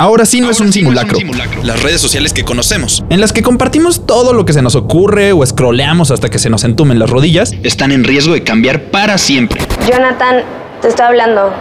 Ahora 0.00 0.24
sí 0.26 0.40
no 0.40 0.48
es 0.48 0.60
un 0.60 0.72
simulacro. 0.72 1.18
Las 1.64 1.82
redes 1.82 2.00
sociales 2.00 2.32
que 2.32 2.44
conocemos 2.44 3.02
en 3.10 3.20
las 3.20 3.32
que 3.32 3.42
compartimos 3.42 4.06
todo 4.06 4.32
lo 4.32 4.44
que 4.44 4.52
se 4.52 4.62
nos 4.62 4.76
ocurre 4.76 5.32
o 5.32 5.44
scrolleamos 5.44 6.12
hasta 6.12 6.28
que 6.30 6.38
se 6.38 6.48
nos 6.50 6.62
entumen 6.62 7.00
las 7.00 7.10
rodillas, 7.10 7.52
están 7.64 7.90
en 7.90 8.04
riesgo 8.04 8.32
de 8.32 8.44
cambiar 8.44 8.82
para 8.92 9.18
siempre. 9.18 9.60
Jonathan, 9.90 10.42
te 10.80 10.86
estoy 10.88 11.04
hablando. 11.06 11.52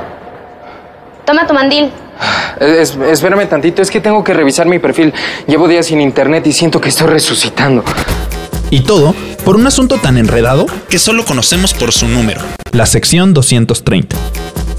Toma 1.26 1.48
tu 1.48 1.56
mandil. 1.56 1.90
Es- 2.60 2.96
espérame 3.10 3.48
tantito, 3.50 3.82
es 3.82 3.90
que 3.90 4.02
tengo 4.02 4.24
que 4.24 4.36
revisar 4.36 4.68
mi 4.68 4.78
perfil. 4.78 5.14
Llevo 5.48 5.68
días 5.68 5.88
sin 5.88 6.00
internet 6.00 6.46
y 6.46 6.54
siento 6.54 6.80
que 6.80 6.90
estoy 6.90 7.08
resucitando. 7.08 7.84
Y 8.70 8.82
todo 8.82 9.16
por 9.46 9.56
un 9.56 9.66
asunto 9.68 9.98
tan 9.98 10.18
enredado, 10.18 10.66
Que 10.90 11.00
solo 11.00 11.26
conocemos 11.26 11.74
por 11.74 11.92
su 11.94 12.08
número. 12.08 12.42
la 12.72 12.86
sección 12.86 13.34
230. 13.34 14.16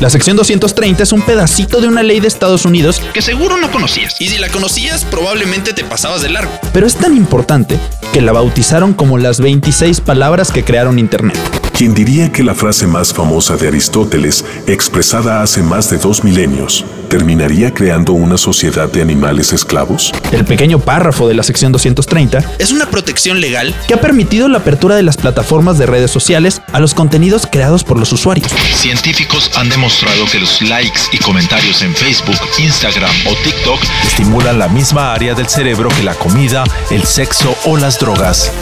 La 0.00 0.10
sección 0.10 0.36
230 0.36 1.02
es 1.02 1.12
un 1.12 1.22
pedacito 1.22 1.80
de 1.80 1.88
una 1.88 2.04
ley 2.04 2.20
de 2.20 2.28
Estados 2.28 2.64
Unidos, 2.64 3.02
Que 3.12 3.20
seguro 3.22 3.56
no 3.56 3.70
conocías. 3.72 4.20
Y 4.20 4.28
si 4.28 4.38
la 4.38 4.48
conocías, 4.48 5.04
probablemente 5.04 5.72
te 5.72 5.82
pasabas 5.84 6.22
de 6.22 6.28
largo. 6.28 6.52
pero 6.72 6.86
es 6.86 6.94
tan 6.96 7.16
importante 7.16 7.78
que 8.12 8.20
la 8.22 8.32
bautizaron 8.32 8.94
como 8.94 9.18
las 9.18 9.40
26 9.40 10.00
palabras 10.00 10.52
que 10.52 10.62
crearon 10.64 10.98
Internet. 10.98 11.36
¿Quién 11.76 11.94
diría 11.94 12.32
que 12.32 12.42
la 12.42 12.54
frase 12.54 12.86
más 12.86 13.12
famosa 13.12 13.56
de 13.56 13.68
Aristóteles, 13.68 14.44
expresada 14.66 15.42
hace 15.42 15.62
más 15.62 15.88
de 15.90 15.98
dos 15.98 16.24
milenios, 16.24 16.84
terminaría 17.08 17.72
creando 17.72 18.12
una 18.12 18.36
sociedad 18.36 18.90
de 18.90 19.00
animales 19.00 19.52
esclavos? 19.52 20.12
El 20.32 20.44
pequeño 20.44 20.80
párrafo 20.80 21.28
de 21.28 21.34
la 21.34 21.42
sección 21.42 21.70
230 21.72 22.56
Es 22.58 22.72
una 22.72 22.86
protección 22.86 23.40
legal 23.40 23.74
que 23.86 23.94
ha 23.94 24.00
permitido 24.00 24.48
la 24.48 24.58
apertura 24.58 24.96
de 24.96 25.02
las 25.02 25.16
plataformas 25.16 25.78
de 25.78 25.86
redes 25.86 26.10
sociales 26.10 26.62
a 26.72 26.80
los 26.80 26.94
contenidos 26.94 27.46
creados 27.46 27.84
por 27.84 27.98
los 27.98 28.12
usuarios. 28.12 28.50
Científicos 28.74 29.50
han 29.56 29.68
demostrado 29.68 30.26
que 30.30 30.40
los 30.40 30.60
likes 30.62 31.00
y 31.12 31.18
comentarios 31.18 31.82
en 31.82 31.94
Facebook, 31.94 32.38
Instagram 32.58 33.10
o 33.26 33.34
TikTok 33.44 33.80
estimulan 34.04 34.58
la 34.58 34.68
misma 34.68 35.12
área 35.12 35.34
del 35.34 35.48
cerebro 35.48 35.88
que 35.90 36.02
la 36.02 36.14
comida, 36.14 36.64
el 36.90 37.04
sexo 37.04 37.54
o 37.64 37.76
las 37.76 37.98
drogas. 37.98 38.52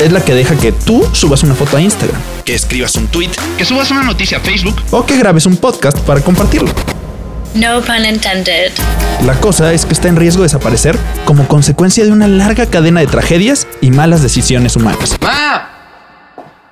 Es 0.00 0.12
la 0.12 0.20
que 0.20 0.34
deja 0.34 0.56
que 0.56 0.72
tú 0.72 1.04
subas 1.12 1.42
una 1.42 1.54
foto 1.54 1.76
a 1.76 1.80
Instagram 1.80 2.20
que 2.44 2.54
escribas 2.54 2.94
un 2.96 3.06
tweet, 3.08 3.30
que 3.56 3.64
subas 3.64 3.90
una 3.90 4.02
noticia 4.02 4.38
a 4.38 4.40
Facebook. 4.40 4.76
o 4.90 5.06
que 5.06 5.16
grabes 5.16 5.46
un 5.46 5.56
podcast 5.56 5.98
para 6.00 6.20
compartirlo. 6.20 6.70
No 7.54 7.80
pun 7.80 8.04
intended. 8.04 8.72
La 9.24 9.34
cosa 9.34 9.72
es 9.72 9.86
que 9.86 9.94
está 9.94 10.08
en 10.08 10.16
riesgo 10.16 10.42
de 10.42 10.46
desaparecer 10.46 10.98
como 11.24 11.46
consecuencia 11.46 12.04
de 12.04 12.10
una 12.10 12.26
larga 12.28 12.66
cadena 12.66 13.00
de 13.00 13.06
tragedias 13.06 13.66
y 13.80 13.90
malas 13.90 14.22
decisiones 14.22 14.76
humanas. 14.76 15.16
¡Ma! 15.22 15.70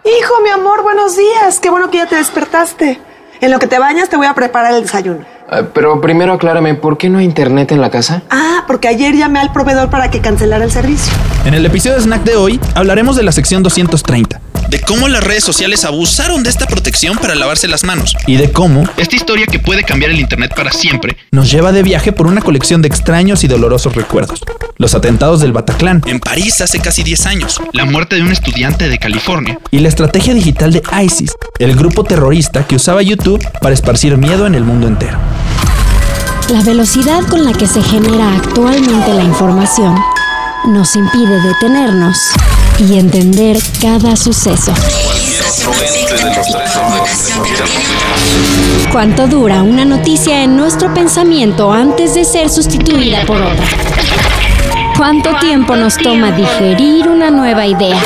Hijo, 0.05 0.34
mi 0.43 0.50
amor, 0.50 0.83
buenos 0.83 1.17
días. 1.17 1.61
Qué 1.61 1.70
bueno 1.70 1.91
que 1.91 1.98
ya 1.98 2.06
te 2.06 2.17
despertaste. 2.17 3.00
En 3.41 3.50
lo 3.50 3.59
que 3.59 3.69
te 3.69 3.78
bañas 3.78 4.09
te 4.09 4.17
voy 4.17 4.27
a 4.27 4.34
preparar 4.34 4.75
el 4.75 4.83
desayuno. 4.83 5.25
Eh, 5.53 5.64
pero 5.75 6.00
primero 6.00 6.33
aclárame, 6.33 6.75
¿por 6.75 6.97
qué 6.97 7.08
no 7.08 7.19
hay 7.19 7.25
internet 7.25 7.72
en 7.72 7.81
la 7.81 7.91
casa? 7.91 8.22
Ah, 8.31 8.64
porque 8.67 8.89
ayer 8.89 9.14
llamé 9.14 9.39
al 9.39 9.53
proveedor 9.53 9.91
para 9.91 10.11
que 10.11 10.20
cancelara 10.20 10.64
el 10.64 10.70
servicio. 10.70 11.12
En 11.44 11.55
el 11.55 11.67
episodio 11.67 11.97
de 11.97 12.03
Snack 12.03 12.25
de 12.25 12.36
hoy 12.36 12.61
hablaremos 12.75 13.17
de 13.17 13.22
la 13.22 13.33
sección 13.33 13.62
230 13.62 14.41
De 14.73 14.81
cómo 14.81 15.06
las 15.06 15.23
redes 15.23 15.45
sociales 15.45 15.84
abusaron 15.84 16.42
de 16.42 16.48
esta 16.48 16.67
protección 16.67 17.19
para 17.19 17.34
lavarse 17.34 17.69
las 17.69 17.84
manos. 17.84 18.17
y 18.27 18.37
de 18.37 18.51
cómo 18.53 18.84
Esta 18.97 19.15
historia 19.15 19.47
que 19.47 19.59
puede 19.59 19.84
cambiar 19.84 20.11
el 20.11 20.19
Internet 20.19 20.55
para 20.56 20.73
siempre. 20.73 21.19
nos 21.31 21.51
lleva 21.51 21.73
de 21.73 21.83
viaje 21.83 22.11
por 22.11 22.27
una 22.27 22.41
colección 22.41 22.81
de 22.81 22.89
extraños 22.89 23.45
y 23.45 23.48
dolorosos 23.48 23.95
recuerdos. 23.95 24.41
Los 24.78 24.95
atentados 24.95 25.43
del 25.43 25.53
Bataclan 25.53 26.03
En 26.06 26.20
París 26.20 26.62
hace 26.62 26.81
casi 26.81 27.03
10 27.03 27.27
años. 27.27 27.61
La 27.73 27.84
muerte 27.84 28.17
de 28.17 28.23
un 28.23 28.33
estudiante 28.33 28.89
de 28.89 28.98
California. 28.98 29.59
y 29.70 29.78
la 29.81 29.89
estrategia 29.89 30.33
digital 30.33 30.73
de 30.73 30.83
ISIS, 31.05 31.34
el 31.59 31.77
grupo 31.77 32.03
terrorista 32.05 32.67
que 32.67 32.77
usaba 32.77 33.03
YouTube 33.03 33.47
para 33.61 33.75
esparcir 33.75 34.17
miedo 34.17 34.47
en 34.47 34.55
el 34.55 34.65
mundo 34.65 34.89
entero. 34.89 35.19
La 36.48 36.62
velocidad 36.62 37.20
con 37.28 37.45
la 37.45 37.53
que 37.53 37.67
se 37.67 37.83
genera 37.83 38.37
actualmente 38.37 39.12
la 39.12 39.23
información 39.23 39.95
nos 40.67 40.97
impide 40.97 41.41
detenernos 41.43 42.17
y 42.88 42.98
entender 42.98 43.59
cada 43.81 44.16
suceso. 44.16 44.72
¿Cuánto 48.91 49.26
dura 49.28 49.62
una 49.62 49.84
noticia 49.84 50.43
en 50.43 50.56
nuestro 50.56 50.92
pensamiento 50.92 51.72
antes 51.72 52.15
de 52.15 52.25
ser 52.25 52.50
sustituida 52.50 53.25
por 53.25 53.41
otra? 53.41 53.66
¿Cuánto 54.97 55.31
tiempo 55.41 55.76
nos 55.76 55.97
toma 55.97 56.32
digerir 56.32 57.09
una 57.09 57.31
nueva 57.31 57.66
idea? 57.66 58.00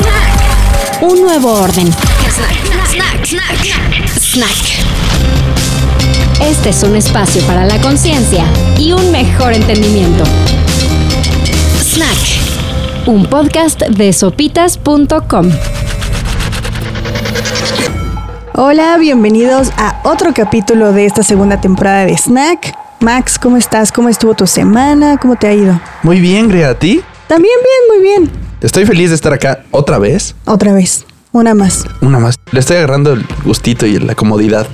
Un 1.01 1.21
nuevo 1.21 1.53
orden. 1.53 1.89
Este 6.41 6.69
es 6.69 6.83
un 6.83 6.95
espacio 6.95 7.41
para 7.43 7.65
la 7.65 7.79
conciencia 7.81 8.45
y 8.77 8.93
un 8.93 9.11
mejor 9.11 9.53
entendimiento. 9.53 10.23
Snack. 11.83 12.46
Un 13.07 13.25
podcast 13.25 13.81
de 13.83 14.11
sopitas.com. 14.11 15.49
Hola, 18.53 18.97
bienvenidos 18.97 19.71
a 19.77 20.01
otro 20.03 20.33
capítulo 20.33 20.91
de 20.91 21.05
esta 21.05 21.23
segunda 21.23 21.61
temporada 21.61 22.05
de 22.05 22.17
Snack. 22.17 22.73
Max, 22.99 23.39
¿cómo 23.39 23.55
estás? 23.55 23.93
¿Cómo 23.93 24.09
estuvo 24.09 24.33
tu 24.33 24.45
semana? 24.45 25.17
¿Cómo 25.21 25.37
te 25.37 25.47
ha 25.47 25.53
ido? 25.53 25.79
Muy 26.03 26.19
bien, 26.19 26.49
Grea, 26.49 26.71
¿a 26.71 26.73
ti? 26.77 27.01
También 27.27 27.55
bien, 27.63 27.97
muy 27.97 28.09
bien. 28.09 28.31
Estoy 28.59 28.85
feliz 28.85 29.07
de 29.07 29.15
estar 29.15 29.31
acá 29.31 29.63
otra 29.71 29.99
vez. 29.99 30.35
Otra 30.43 30.73
vez, 30.73 31.05
una 31.31 31.53
más. 31.53 31.85
Una 32.01 32.19
más. 32.19 32.35
Le 32.51 32.59
estoy 32.59 32.77
agarrando 32.77 33.13
el 33.13 33.25
gustito 33.43 33.85
y 33.85 33.99
la 33.99 34.15
comodidad 34.15 34.67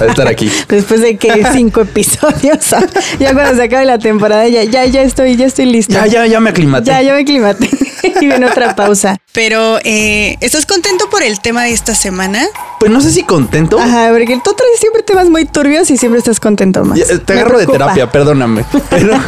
de 0.00 0.06
estar 0.06 0.28
aquí. 0.28 0.50
Después 0.68 1.00
de 1.00 1.16
que 1.16 1.44
cinco 1.52 1.80
episodios, 1.82 2.66
ya 3.18 3.32
cuando 3.32 3.56
se 3.56 3.62
acabe 3.62 3.84
la 3.84 3.98
temporada, 3.98 4.46
ya, 4.48 4.64
ya, 4.64 4.84
ya 4.86 5.02
estoy, 5.02 5.36
ya 5.36 5.46
estoy 5.46 5.66
lista. 5.66 6.06
Ya, 6.06 6.24
ya, 6.24 6.26
ya 6.26 6.40
me 6.40 6.50
aclimaté. 6.50 6.86
Ya, 6.86 7.02
ya 7.02 7.14
me 7.14 7.20
aclimaté. 7.20 7.70
y 8.20 8.26
viene 8.26 8.46
otra 8.46 8.76
pausa. 8.76 9.16
Pero, 9.32 9.78
eh, 9.84 10.36
¿estás 10.40 10.66
contento 10.66 11.08
por 11.10 11.22
el 11.22 11.40
tema 11.40 11.64
de 11.64 11.72
esta 11.72 11.94
semana? 11.94 12.44
Pues 12.78 12.90
no 12.90 13.00
sé 13.00 13.10
si 13.10 13.22
contento. 13.22 13.78
Ajá, 13.78 14.10
porque 14.10 14.40
tú 14.44 14.54
traes 14.54 14.78
siempre 14.78 15.02
temas 15.02 15.28
muy 15.28 15.44
turbios 15.44 15.90
y 15.90 15.96
siempre 15.96 16.18
estás 16.18 16.40
contento, 16.40 16.84
Max. 16.84 17.08
Ya, 17.08 17.18
Te 17.18 17.32
agarro 17.32 17.58
de 17.58 17.66
terapia, 17.66 18.10
perdóname. 18.10 18.64
Pero 18.90 19.18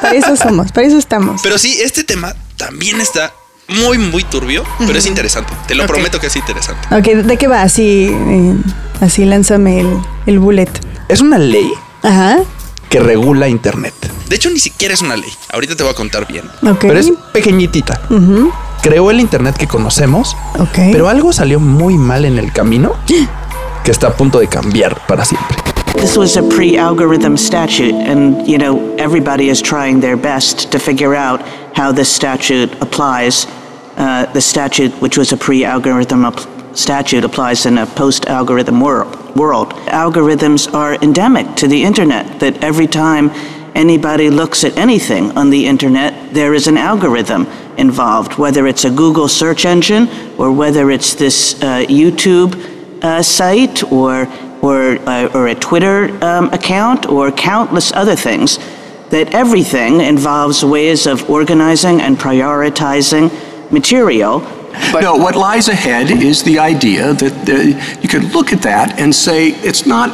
para 0.00 0.14
eso 0.14 0.36
somos, 0.36 0.72
para 0.72 0.86
eso 0.86 0.98
estamos. 0.98 1.42
Pero 1.42 1.58
sí, 1.58 1.78
este 1.80 2.04
tema 2.04 2.34
también 2.56 3.00
está 3.00 3.32
muy, 3.68 3.98
muy 3.98 4.22
turbio, 4.24 4.64
pero 4.86 4.98
es 4.98 5.06
interesante. 5.06 5.52
Te 5.66 5.74
lo 5.74 5.86
prometo 5.86 6.20
que 6.20 6.28
es 6.28 6.36
interesante. 6.36 6.86
Ok, 6.94 7.24
¿de 7.24 7.36
qué 7.36 7.48
va? 7.48 7.62
Así, 7.62 8.08
eh, 8.10 8.54
así 9.00 9.24
lánzame 9.24 9.80
el, 9.80 9.98
el 10.26 10.38
bullet. 10.38 10.68
es 11.08 11.20
una 11.20 11.38
ley 11.38 11.72
Ajá, 12.02 12.38
que 12.88 13.00
regula 13.00 13.48
Internet. 13.48 13.94
De 14.28 14.36
hecho, 14.36 14.50
ni 14.50 14.58
siquiera 14.60 14.94
es 14.94 15.02
una 15.02 15.16
ley. 15.16 15.32
Ahorita 15.52 15.74
te 15.76 15.82
voy 15.82 15.92
a 15.92 15.96
contar 15.96 16.26
bien. 16.26 16.44
ok. 16.62 16.78
Pero 16.80 16.98
es 16.98 17.10
pequeñitita. 17.32 18.00
Ujú, 18.10 18.52
Creó 18.82 19.10
el 19.10 19.18
Internet 19.20 19.56
que 19.56 19.66
conocemos, 19.66 20.36
ok. 20.58 20.78
pero 20.92 21.08
algo 21.08 21.32
salió 21.32 21.58
muy 21.58 21.96
mal 21.98 22.24
en 22.24 22.38
el 22.38 22.52
camino 22.52 22.92
que 23.84 23.90
está 23.90 24.08
a 24.08 24.16
punto 24.16 24.38
de 24.38 24.46
cambiar 24.48 25.04
para 25.06 25.24
siempre. 25.24 25.56
This 26.00 26.16
was 26.16 26.36
a 26.36 26.42
pre 26.42 26.78
algorithm 26.78 27.36
statute, 27.38 27.94
and 28.06 28.46
you 28.46 28.58
know, 28.58 28.94
everybody 28.98 29.48
is 29.48 29.62
trying 29.62 29.98
their 30.00 30.14
best 30.16 30.70
to 30.70 30.78
figure 30.78 31.16
out 31.16 31.40
how 31.74 31.90
this 31.92 32.08
statute 32.08 32.70
applies. 32.80 33.48
Uh, 33.96 34.30
the 34.32 34.40
statute, 34.40 34.92
which 35.00 35.16
was 35.16 35.32
a 35.32 35.36
pre 35.36 35.64
algorithm 35.64 36.24
ap- 36.26 36.76
statute, 36.76 37.24
applies 37.24 37.64
in 37.64 37.78
a 37.78 37.86
post 37.86 38.26
algorithm 38.26 38.78
wor- 38.78 39.06
world. 39.34 39.70
Algorithms 39.86 40.72
are 40.74 40.96
endemic 41.02 41.56
to 41.56 41.66
the 41.66 41.82
internet, 41.82 42.38
that 42.40 42.62
every 42.62 42.86
time 42.86 43.30
anybody 43.74 44.28
looks 44.28 44.64
at 44.64 44.76
anything 44.76 45.30
on 45.36 45.48
the 45.50 45.66
internet, 45.66 46.34
there 46.34 46.52
is 46.52 46.66
an 46.66 46.76
algorithm 46.76 47.46
involved, 47.78 48.38
whether 48.38 48.66
it's 48.66 48.84
a 48.84 48.90
Google 48.90 49.28
search 49.28 49.64
engine 49.64 50.08
or 50.38 50.52
whether 50.52 50.90
it's 50.90 51.14
this 51.14 51.62
uh, 51.62 51.84
YouTube 51.88 52.54
uh, 53.02 53.22
site 53.22 53.82
or 53.92 54.28
or 54.62 54.98
uh, 55.08 55.30
or 55.34 55.48
a 55.48 55.54
Twitter 55.54 56.22
um, 56.24 56.52
account 56.52 57.06
or 57.06 57.30
countless 57.30 57.92
other 57.92 58.16
things. 58.16 58.58
That 59.10 59.34
everything 59.34 60.00
involves 60.00 60.64
ways 60.64 61.06
of 61.06 61.30
organizing 61.30 62.00
and 62.00 62.18
prioritizing 62.18 63.30
material. 63.70 64.40
no, 64.92 65.16
what 65.16 65.34
lies 65.36 65.68
ahead 65.68 66.10
is 66.10 66.42
the 66.42 66.58
idea 66.58 67.12
that 67.14 67.48
uh, 67.48 68.00
you 68.00 68.08
could 68.08 68.34
look 68.34 68.52
at 68.52 68.62
that 68.62 68.98
and 68.98 69.14
say 69.14 69.48
it's 69.48 69.86
not 69.86 70.10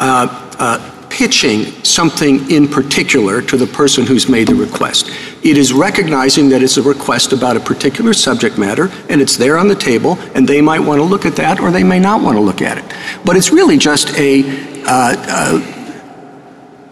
uh, 0.00 0.26
uh, 0.58 1.06
pitching 1.08 1.64
something 1.84 2.50
in 2.50 2.66
particular 2.66 3.42
to 3.42 3.56
the 3.56 3.66
person 3.66 4.06
who's 4.06 4.28
made 4.28 4.48
the 4.48 4.54
request. 4.54 5.10
It 5.44 5.58
is 5.58 5.72
recognizing 5.72 6.48
that 6.48 6.62
it's 6.62 6.78
a 6.78 6.82
request 6.82 7.32
about 7.32 7.56
a 7.56 7.60
particular 7.60 8.14
subject 8.14 8.56
matter 8.56 8.90
and 9.10 9.20
it's 9.20 9.36
there 9.36 9.58
on 9.58 9.68
the 9.68 9.74
table 9.74 10.18
and 10.34 10.48
they 10.48 10.62
might 10.62 10.80
want 10.80 10.98
to 11.00 11.04
look 11.04 11.26
at 11.26 11.36
that 11.36 11.60
or 11.60 11.70
they 11.70 11.84
may 11.84 11.98
not 12.00 12.22
want 12.22 12.36
to 12.36 12.40
look 12.40 12.62
at 12.62 12.78
it. 12.78 12.84
But 13.24 13.36
it's 13.36 13.52
really 13.52 13.76
just 13.76 14.16
a 14.18 14.42
uh, 14.84 15.14
uh, 15.18 15.82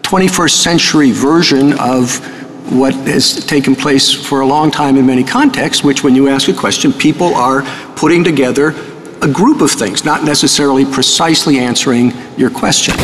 21st 0.03 0.51
century 0.51 1.11
version 1.11 1.73
of 1.79 2.19
what 2.71 2.93
has 3.07 3.45
taken 3.45 3.75
place 3.75 4.11
for 4.11 4.41
a 4.41 4.45
long 4.45 4.71
time 4.71 4.97
in 4.97 5.05
many 5.05 5.23
contexts, 5.23 5.83
which 5.83 6.03
when 6.03 6.15
you 6.15 6.29
ask 6.29 6.47
a 6.47 6.53
question, 6.53 6.93
people 6.93 7.35
are 7.35 7.63
putting 7.95 8.23
together 8.23 8.73
a 9.21 9.27
group 9.27 9.61
of 9.61 9.71
things, 9.71 10.03
not 10.03 10.23
necessarily 10.23 10.85
precisely 10.85 11.59
answering 11.59 12.11
your 12.37 12.49
question. 12.49 12.95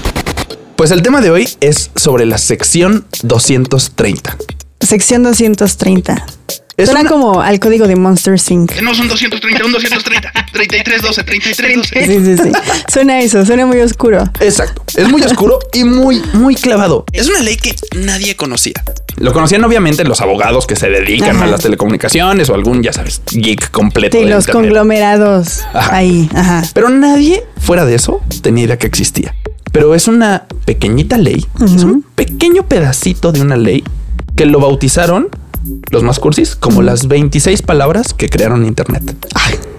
Pues 0.75 0.91
el 0.91 1.01
tema 1.01 1.21
de 1.21 1.31
hoy 1.31 1.47
es 1.59 1.91
sobre 1.95 2.25
la 2.25 2.37
sección 2.37 3.05
230. 3.23 4.37
Sección 4.79 5.23
230. 5.23 6.37
Es 6.77 6.85
Suena 6.89 7.01
una- 7.01 7.09
como 7.09 7.41
al 7.41 7.59
código 7.59 7.88
de 7.88 7.95
Monster 7.95 8.35
Inc. 8.50 8.79
No 8.83 8.94
son 8.94 9.07
230, 9.07 9.65
un 9.65 9.71
230, 9.71 10.31
33, 10.53 11.01
12, 11.01 11.24
33, 11.24 11.75
12. 11.75 12.06
Sí, 12.06 12.24
sí, 12.24 12.38
sí. 12.38 12.51
Suena 12.88 13.19
eso, 13.19 13.44
suena 13.47 13.65
muy 13.65 13.79
oscuro. 13.79 14.24
Exacto. 14.39 14.83
Es 14.95 15.09
muy 15.09 15.24
oscuro 15.24 15.57
y 15.74 15.83
muy, 15.85 16.21
muy 16.33 16.53
clavado. 16.53 17.03
Es 17.13 17.27
una 17.29 17.39
ley 17.41 17.57
que 17.57 17.75
nadie 17.95 18.35
conocía. 18.35 18.75
Lo 19.15 19.33
conocían 19.33 19.63
obviamente 19.63 20.03
los 20.03 20.21
abogados 20.21 20.68
que 20.68 20.75
se 20.75 20.88
dedican 20.89 21.38
Ajá. 21.38 21.45
a 21.45 21.47
las 21.47 21.62
telecomunicaciones 21.62 22.47
o 22.51 22.53
algún, 22.53 22.83
ya 22.83 22.94
sabes, 22.94 23.24
geek 23.31 23.71
completo. 23.71 24.15
Sí, 24.19 24.25
de 24.25 24.29
los 24.29 24.44
internet. 24.47 24.68
conglomerados 24.69 25.62
Ajá. 25.74 25.95
ahí. 25.95 26.29
Ajá. 26.35 26.62
Pero 26.75 26.89
nadie 26.89 27.44
fuera 27.59 27.85
de 27.85 27.95
eso 27.95 28.21
tenía 28.44 28.65
idea 28.65 28.77
que 28.77 28.85
existía. 28.85 29.33
Pero 29.71 29.95
es 29.95 30.07
una 30.07 30.45
pequeñita 30.65 31.18
ley, 31.18 31.44
es 31.65 31.83
un 31.83 32.03
pequeño 32.03 32.68
pedacito 32.68 33.31
de 33.31 33.41
una 33.41 33.57
ley 33.57 33.83
que 34.35 34.45
lo 34.45 34.59
bautizaron 34.59 35.29
los 35.91 36.03
más 36.03 36.19
cursis 36.19 36.55
como 36.55 36.81
las 36.81 37.07
26 37.07 37.61
palabras 37.61 38.13
que 38.13 38.29
crearon 38.29 38.65
Internet. 38.65 39.15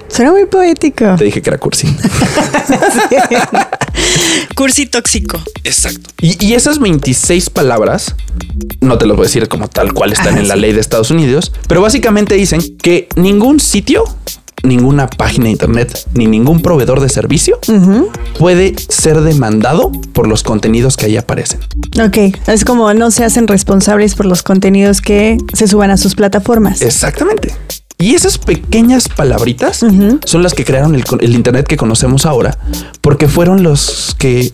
Suena 0.08 0.32
muy 0.32 0.46
poético. 0.46 1.16
Te 1.16 1.24
dije 1.24 1.42
que 1.42 1.50
era 1.50 1.58
cursi. 1.58 1.86
Cursi 4.54 4.86
tóxico. 4.86 5.40
Exacto. 5.64 6.10
Y, 6.20 6.44
y 6.44 6.54
esas 6.54 6.78
26 6.78 7.50
palabras, 7.50 8.14
no 8.80 8.98
te 8.98 9.06
las 9.06 9.16
voy 9.16 9.24
a 9.24 9.28
decir 9.28 9.48
como 9.48 9.68
tal 9.68 9.92
cual 9.92 10.12
están 10.12 10.28
Ajá, 10.34 10.40
en 10.40 10.48
la 10.48 10.54
sí. 10.54 10.60
ley 10.60 10.72
de 10.72 10.80
Estados 10.80 11.10
Unidos, 11.10 11.52
pero 11.68 11.80
básicamente 11.82 12.34
dicen 12.34 12.60
que 12.78 13.08
ningún 13.16 13.60
sitio, 13.60 14.04
ninguna 14.62 15.08
página 15.08 15.44
de 15.44 15.50
internet, 15.52 16.06
ni 16.14 16.26
ningún 16.26 16.60
proveedor 16.60 17.00
de 17.00 17.08
servicio 17.08 17.58
puede 18.38 18.74
ser 18.88 19.20
demandado 19.20 19.92
por 20.12 20.26
los 20.26 20.42
contenidos 20.42 20.96
que 20.96 21.06
ahí 21.06 21.16
aparecen. 21.16 21.60
Ok, 22.02 22.36
es 22.46 22.64
como 22.64 22.92
no 22.94 23.10
se 23.10 23.24
hacen 23.24 23.46
responsables 23.46 24.14
por 24.14 24.26
los 24.26 24.42
contenidos 24.42 25.00
que 25.00 25.38
se 25.52 25.68
suban 25.68 25.90
a 25.90 25.96
sus 25.96 26.14
plataformas. 26.14 26.82
Exactamente. 26.82 27.54
Y 28.00 28.14
esas 28.14 28.38
pequeñas 28.38 29.08
palabritas 29.08 29.84
son 30.24 30.42
las 30.42 30.54
que 30.54 30.64
crearon 30.64 30.94
el, 30.94 31.04
el 31.20 31.34
Internet 31.34 31.66
que 31.66 31.76
conocemos 31.76 32.26
ahora, 32.26 32.56
porque 33.00 33.26
fueron 33.26 33.64
los 33.64 34.14
que 34.16 34.52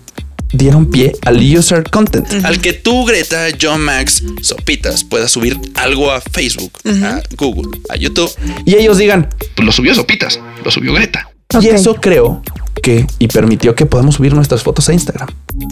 dieron 0.55 0.87
pie 0.87 1.13
al 1.23 1.37
user 1.57 1.85
content. 1.91 2.27
Al 2.45 2.61
que 2.61 2.73
tú, 2.73 3.05
Greta, 3.05 3.51
yo, 3.51 3.77
Max, 3.79 4.23
Sopitas, 4.43 5.05
puedas 5.05 5.31
subir 5.31 5.59
algo 5.75 6.11
a 6.11 6.21
Facebook, 6.21 6.73
a 7.05 7.21
Google, 7.37 7.79
a 7.89 7.97
YouTube. 7.97 8.31
Y 8.65 8.75
ellos 8.77 8.99
digan, 8.99 9.29
Pues 9.57 9.67
lo 9.67 9.73
subió 9.73 9.95
Sopitas, 9.95 10.41
lo 10.65 10.71
subió 10.71 10.93
Greta. 10.95 11.29
y 11.61 11.69
eso 11.69 11.95
creo 11.97 12.43
que 12.83 13.07
y 13.19 13.29
permitió 13.29 13.75
que 13.75 13.87
podamos 13.87 14.17
subir 14.17 14.35
nuestras 14.35 14.63
fotos 14.63 14.89
a 14.89 14.93
Instagram. 14.93 15.29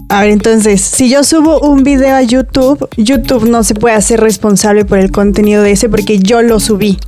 A 0.08 0.20
ver, 0.22 0.30
entonces, 0.30 0.80
si 0.80 1.10
yo 1.10 1.24
subo 1.24 1.60
un 1.60 1.82
video 1.82 2.14
a 2.14 2.22
YouTube, 2.22 2.88
YouTube 2.96 3.48
no 3.48 3.64
se 3.64 3.74
puede 3.74 3.96
hacer 3.96 4.20
responsable 4.20 4.84
por 4.84 4.98
el 4.98 5.10
contenido 5.10 5.62
de 5.62 5.72
ese 5.72 5.88
porque 5.88 6.18
yo 6.20 6.42
lo 6.42 6.60
subí. 6.60 6.98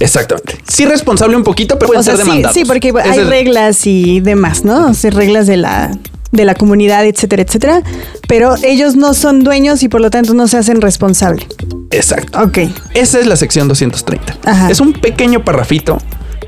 Exactamente. 0.00 0.58
Sí, 0.68 0.84
responsable 0.86 1.36
un 1.36 1.44
poquito, 1.44 1.78
pero 1.78 1.86
pueden 1.88 2.00
o 2.00 2.02
sea, 2.02 2.16
ser 2.16 2.24
sí, 2.24 2.28
demandados. 2.30 2.54
sí, 2.54 2.64
porque 2.64 2.92
hay 3.04 3.20
es- 3.20 3.26
reglas 3.28 3.86
y 3.86 4.20
demás, 4.20 4.64
¿no? 4.64 4.88
O 4.88 4.94
sea, 4.94 5.10
reglas 5.12 5.46
de 5.46 5.56
la 5.56 5.96
de 6.34 6.44
la 6.44 6.54
comunidad, 6.54 7.06
etcétera, 7.06 7.42
etcétera. 7.42 7.82
Pero 8.28 8.54
ellos 8.62 8.96
no 8.96 9.14
son 9.14 9.42
dueños 9.44 9.82
y 9.82 9.88
por 9.88 10.00
lo 10.00 10.10
tanto 10.10 10.34
no 10.34 10.46
se 10.48 10.58
hacen 10.58 10.80
responsable. 10.80 11.46
Exacto. 11.90 12.40
Ok. 12.42 12.58
Esa 12.94 13.20
es 13.20 13.26
la 13.26 13.36
sección 13.36 13.68
230. 13.68 14.38
Ajá. 14.44 14.70
Es 14.70 14.80
un 14.80 14.92
pequeño 14.92 15.44
parrafito 15.44 15.98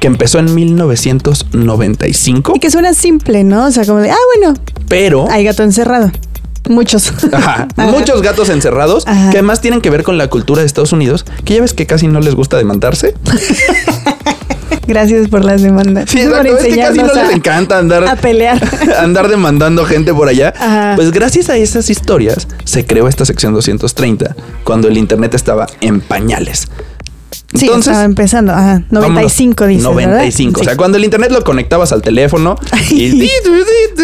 que 0.00 0.06
empezó 0.06 0.38
en 0.38 0.54
1995, 0.54 2.52
Y 2.56 2.60
que 2.60 2.70
suena 2.70 2.92
simple, 2.94 3.44
¿no? 3.44 3.66
O 3.66 3.70
sea, 3.70 3.84
como 3.84 4.00
de, 4.00 4.10
ah, 4.10 4.16
bueno, 4.36 4.54
pero 4.88 5.26
hay 5.30 5.44
gato 5.44 5.62
encerrado. 5.62 6.10
Muchos. 6.68 7.12
Ajá, 7.32 7.68
muchos 7.76 8.22
gatos 8.22 8.48
encerrados 8.48 9.06
Ajá. 9.06 9.30
que 9.30 9.38
además 9.38 9.60
tienen 9.60 9.80
que 9.80 9.88
ver 9.88 10.02
con 10.02 10.18
la 10.18 10.28
cultura 10.28 10.60
de 10.60 10.66
Estados 10.66 10.92
Unidos, 10.92 11.24
que 11.44 11.54
ya 11.54 11.60
ves 11.60 11.72
que 11.74 11.86
casi 11.86 12.08
no 12.08 12.20
les 12.20 12.34
gusta 12.34 12.56
demandarse. 12.56 13.14
Gracias 14.86 15.28
por 15.28 15.44
las 15.44 15.62
demandas. 15.62 16.08
Sí, 16.08 16.18
por 16.18 16.46
exacto. 16.46 16.58
Es 16.58 16.74
que 16.74 16.80
casi 16.80 16.98
no 16.98 17.14
les 17.14 17.34
encanta 17.34 17.78
andar, 17.78 18.06
a 18.06 18.16
pelear. 18.16 18.60
andar 18.98 19.28
demandando 19.28 19.84
gente 19.84 20.12
por 20.14 20.28
allá. 20.28 20.52
Ajá. 20.56 20.92
Pues 20.96 21.10
gracias 21.10 21.50
a 21.50 21.56
esas 21.56 21.90
historias 21.90 22.46
se 22.64 22.86
creó 22.86 23.08
esta 23.08 23.24
sección 23.24 23.54
230 23.54 24.36
cuando 24.64 24.88
el 24.88 24.96
internet 24.96 25.34
estaba 25.34 25.66
en 25.80 26.00
pañales. 26.00 26.68
Sí, 27.54 27.68
estaba 27.72 28.04
empezando. 28.04 28.52
Ajá. 28.52 28.82
95 28.90 29.64
vámonos. 29.64 29.76
dice. 29.76 29.88
95. 29.88 30.60
O 30.60 30.64
sea, 30.64 30.76
cuando 30.76 30.98
el 30.98 31.04
internet 31.04 31.30
lo 31.30 31.42
conectabas 31.44 31.92
al 31.92 32.02
teléfono 32.02 32.56
y, 32.90 33.28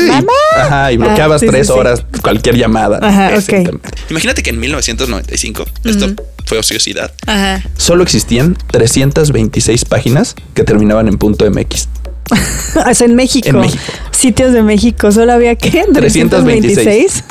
Mamá. 0.08 0.32
Ajá, 0.58 0.90
bloqueabas 0.96 1.36
Ah, 1.42 1.44
sí, 1.44 1.46
tres 1.50 1.66
sí, 1.66 1.72
sí. 1.72 1.78
horas 1.78 2.04
cualquier 2.22 2.56
llamada. 2.56 2.98
Ajá, 3.02 3.34
Ese 3.34 3.52
ok. 3.52 3.58
internet. 3.58 3.96
Imagínate 4.10 4.42
que 4.42 4.50
en 4.50 4.60
1995, 4.60 5.64
esto 5.84 6.06
fue 6.46 6.58
ociosidad, 6.58 7.12
Ajá. 7.26 7.62
Solo 7.76 8.02
existían 8.02 8.56
326 8.70 9.84
páginas 9.86 10.34
que 10.54 10.64
terminaban 10.64 11.08
en 11.08 11.18
punto 11.18 11.48
MX. 11.50 11.88
O 12.90 12.94
sea, 12.94 13.06
en 13.06 13.14
México. 13.14 13.48
En 13.48 13.60
México. 13.60 13.82
Sitios 14.12 14.52
de 14.52 14.62
México. 14.62 15.12
¿Solo 15.12 15.32
había 15.32 15.56
qué? 15.56 15.84
326. 15.92 17.24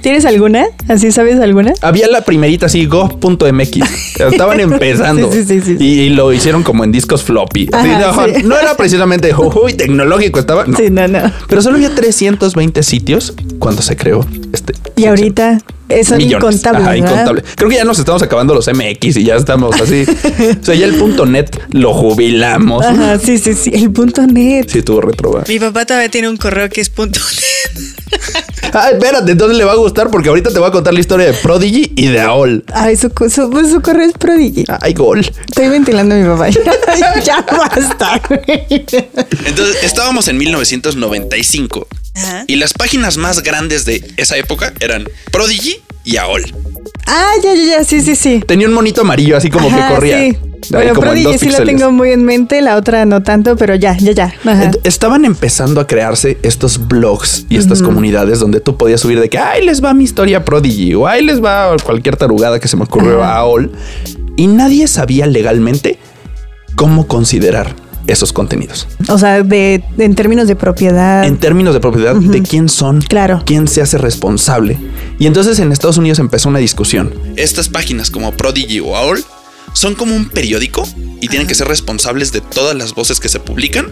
¿Tienes 0.00 0.24
alguna? 0.26 0.66
¿Así 0.88 1.10
sabes 1.10 1.40
alguna? 1.40 1.72
Había 1.80 2.08
la 2.08 2.20
primerita 2.20 2.66
así, 2.66 2.86
go.mx. 2.86 4.20
Estaban 4.20 4.60
empezando. 4.60 5.32
Sí, 5.32 5.44
sí, 5.44 5.60
sí, 5.60 5.76
sí. 5.78 5.84
Y, 5.84 6.00
y 6.02 6.10
lo 6.10 6.32
hicieron 6.32 6.62
como 6.62 6.84
en 6.84 6.92
discos 6.92 7.22
floppy. 7.22 7.68
Así, 7.72 8.42
no 8.44 8.56
era 8.56 8.76
precisamente 8.76 9.34
uy, 9.34 9.72
tecnológico, 9.74 10.38
estaba. 10.38 10.66
no. 10.66 10.76
Sí, 10.76 10.90
no, 10.90 11.08
no. 11.08 11.20
Pero 11.48 11.62
solo 11.62 11.76
había 11.76 11.94
320 11.94 12.82
sitios 12.82 13.34
cuando 13.58 13.82
se 13.82 13.96
creó 13.96 14.26
este. 14.52 14.74
Y 14.96 15.06
ahorita 15.06 15.58
son 16.04 16.18
millones. 16.18 16.56
incontables. 16.56 16.82
Ajá, 16.82 16.90
¿verdad? 16.92 17.10
incontables. 17.10 17.44
Creo 17.56 17.70
que 17.70 17.76
ya 17.76 17.84
nos 17.84 17.98
estamos 17.98 18.22
acabando 18.22 18.54
los 18.54 18.66
MX 18.68 19.16
y 19.16 19.24
ya 19.24 19.36
estamos 19.36 19.80
así. 19.80 20.04
o 20.60 20.64
sea, 20.64 20.74
ya 20.74 20.86
el 20.86 20.94
punto 20.96 21.26
net 21.26 21.50
lo 21.70 21.92
jubilamos. 21.92 22.84
Ajá, 22.84 23.18
sí, 23.18 23.38
sí, 23.38 23.54
sí. 23.54 23.70
El 23.74 23.90
punto 23.90 24.26
net. 24.26 24.68
Sí, 24.68 24.82
tuvo 24.82 25.00
retrobar. 25.00 25.48
Mi 25.48 25.58
papá 25.58 25.84
todavía 25.84 26.08
tiene 26.08 26.28
un 26.28 26.36
correo 26.36 26.68
que 26.68 26.80
es 26.80 26.90
punto 26.90 27.20
net. 27.20 27.84
Ah, 28.76 28.90
espérate, 28.90 29.30
entonces 29.30 29.56
le 29.56 29.62
va 29.64 29.70
a 29.70 29.76
gustar 29.76 30.10
porque 30.10 30.28
ahorita 30.28 30.50
te 30.50 30.58
voy 30.58 30.66
a 30.66 30.72
contar 30.72 30.92
la 30.92 30.98
historia 30.98 31.26
de 31.26 31.32
Prodigy 31.32 31.92
y 31.94 32.08
de 32.08 32.20
AOL. 32.20 32.64
Ay, 32.72 32.96
su, 32.96 33.08
su, 33.30 33.48
pues, 33.48 33.70
su 33.70 33.80
correo 33.80 34.08
es 34.08 34.14
Prodigy. 34.14 34.64
Ay, 34.80 34.94
gol. 34.94 35.20
Estoy 35.20 35.68
ventilando 35.68 36.12
a 36.16 36.18
mi 36.18 36.26
papá. 36.26 36.48
ya 37.24 37.46
basta, 37.48 38.20
güey. 38.28 38.66
Entonces, 39.46 39.76
estábamos 39.84 40.26
en 40.26 40.38
1995 40.38 41.86
y 42.46 42.56
las 42.56 42.72
páginas 42.72 43.16
más 43.16 43.42
grandes 43.42 43.84
de 43.84 44.12
esa 44.16 44.36
época 44.36 44.72
eran 44.80 45.08
Prodigy 45.30 45.76
y 46.04 46.16
AOL. 46.16 46.42
Ah, 47.06 47.32
ya, 47.42 47.54
ya, 47.54 47.64
ya. 47.64 47.84
Sí, 47.84 48.00
sí, 48.00 48.16
sí. 48.16 48.42
Tenía 48.46 48.68
un 48.68 48.74
monito 48.74 49.02
amarillo 49.02 49.36
así 49.36 49.50
como 49.50 49.68
Ajá, 49.68 49.88
que 49.88 49.94
corría. 49.94 50.18
Sí. 50.18 50.38
Bueno, 50.70 50.94
Prodigy 50.94 51.38
sí 51.38 51.50
la 51.50 51.62
tengo 51.62 51.92
muy 51.92 52.12
en 52.12 52.24
mente, 52.24 52.62
la 52.62 52.76
otra 52.76 53.04
no 53.04 53.22
tanto, 53.22 53.56
pero 53.56 53.74
ya, 53.74 53.96
ya, 53.98 54.12
ya. 54.12 54.34
Ajá. 54.44 54.70
Estaban 54.82 55.24
empezando 55.26 55.80
a 55.80 55.86
crearse 55.86 56.38
estos 56.42 56.88
blogs 56.88 57.44
y 57.50 57.58
estas 57.58 57.82
comunidades 57.82 58.38
donde 58.38 58.60
tú 58.60 58.76
podías 58.78 59.00
subir 59.00 59.20
de 59.20 59.28
que 59.28 59.38
ahí 59.38 59.64
les 59.64 59.84
va 59.84 59.92
mi 59.92 60.04
historia 60.04 60.44
Prodigy 60.44 60.94
o 60.94 61.06
ahí 61.06 61.22
les 61.22 61.42
va 61.44 61.76
cualquier 61.84 62.16
tarugada 62.16 62.60
que 62.60 62.68
se 62.68 62.76
me 62.76 62.84
ocurrió 62.84 63.22
a 63.22 63.36
AOL 63.36 63.70
y 64.36 64.46
nadie 64.46 64.88
sabía 64.88 65.26
legalmente 65.26 65.98
cómo 66.76 67.06
considerar 67.06 67.74
esos 68.06 68.32
contenidos. 68.32 68.86
O 69.08 69.18
sea, 69.18 69.42
de, 69.42 69.82
de- 69.96 70.04
en 70.04 70.14
términos 70.14 70.46
de 70.48 70.56
propiedad. 70.56 71.24
En 71.24 71.36
términos 71.38 71.74
de 71.74 71.80
propiedad, 71.80 72.14
de 72.14 72.42
quién 72.42 72.68
son, 72.68 73.00
claro. 73.00 73.42
quién 73.44 73.68
se 73.68 73.80
hace 73.82 73.98
responsable. 73.98 74.78
Y 75.18 75.26
entonces 75.26 75.58
en 75.58 75.72
Estados 75.72 75.96
Unidos 75.98 76.18
empezó 76.18 76.48
una 76.48 76.58
discusión. 76.58 77.12
Estas 77.36 77.68
páginas 77.68 78.10
como 78.10 78.32
Prodigy 78.32 78.80
o 78.80 78.96
AOL 78.96 79.24
son 79.72 79.94
como 79.96 80.14
un 80.14 80.28
periódico 80.28 80.86
y 81.20 81.26
tienen 81.28 81.48
que 81.48 81.54
ser 81.56 81.66
responsables 81.66 82.30
de 82.32 82.40
todas 82.40 82.76
las 82.76 82.94
voces 82.94 83.18
que 83.18 83.28
se 83.28 83.40
publican 83.40 83.86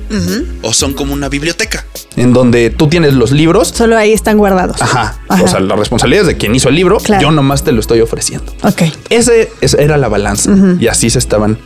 o 0.63 0.73
son 0.73 0.93
como 0.93 1.13
una 1.13 1.29
biblioteca. 1.29 1.85
En 2.17 2.33
donde 2.33 2.71
tú 2.71 2.89
tienes 2.89 3.15
los 3.15 3.33
libros. 3.33 3.69
Solo 3.75 3.97
ahí 3.97 4.13
están 4.13 4.37
guardados. 4.39 4.81
Ajá. 4.81 5.19
Ajá. 5.29 5.43
O 5.43 5.49
sea, 5.49 5.59
la 5.61 5.75
responsabilidad 5.75 6.23
es 6.23 6.27
de 6.29 6.37
quien 6.37 6.55
hizo 6.55 6.69
el 6.69 6.75
libro. 6.77 6.99
Claro. 6.99 7.23
Yo 7.23 7.31
nomás 7.33 7.65
te 7.65 7.73
lo 7.73 7.81
estoy 7.81 8.01
ofreciendo. 8.01 8.53
Ok. 8.63 8.83
Ese, 9.11 9.51
esa 9.63 9.79
era 9.79 9.97
la 9.97 10.09
balanza. 10.09 10.55
Y 10.79 10.87
así 10.89 11.09
se 11.11 11.19
estaban, 11.19 11.59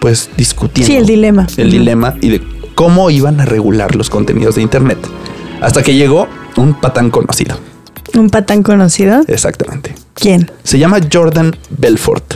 pues, 0.00 0.30
discutiendo. 0.36 0.92
Sí, 0.92 0.96
el 0.96 1.06
dilema. 1.06 1.46
El 1.56 1.70
dilema 1.70 2.16
y 2.20 2.30
de 2.30 2.42
cómo 2.74 3.10
iban 3.10 3.40
a 3.40 3.44
regular 3.44 3.94
los 3.94 4.10
contenidos 4.10 4.56
de 4.56 4.62
Internet. 4.62 4.98
Hasta 5.60 5.82
que 5.82 5.94
llegó 5.94 6.26
un 6.56 6.80
patán 6.80 7.10
conocido. 7.10 7.58
Un 8.14 8.30
patán 8.30 8.62
conocido. 8.62 9.22
Exactamente. 9.28 9.94
¿Quién? 10.14 10.50
Se 10.64 10.78
llama 10.78 10.98
Jordan 11.12 11.56
Belfort. 11.70 12.34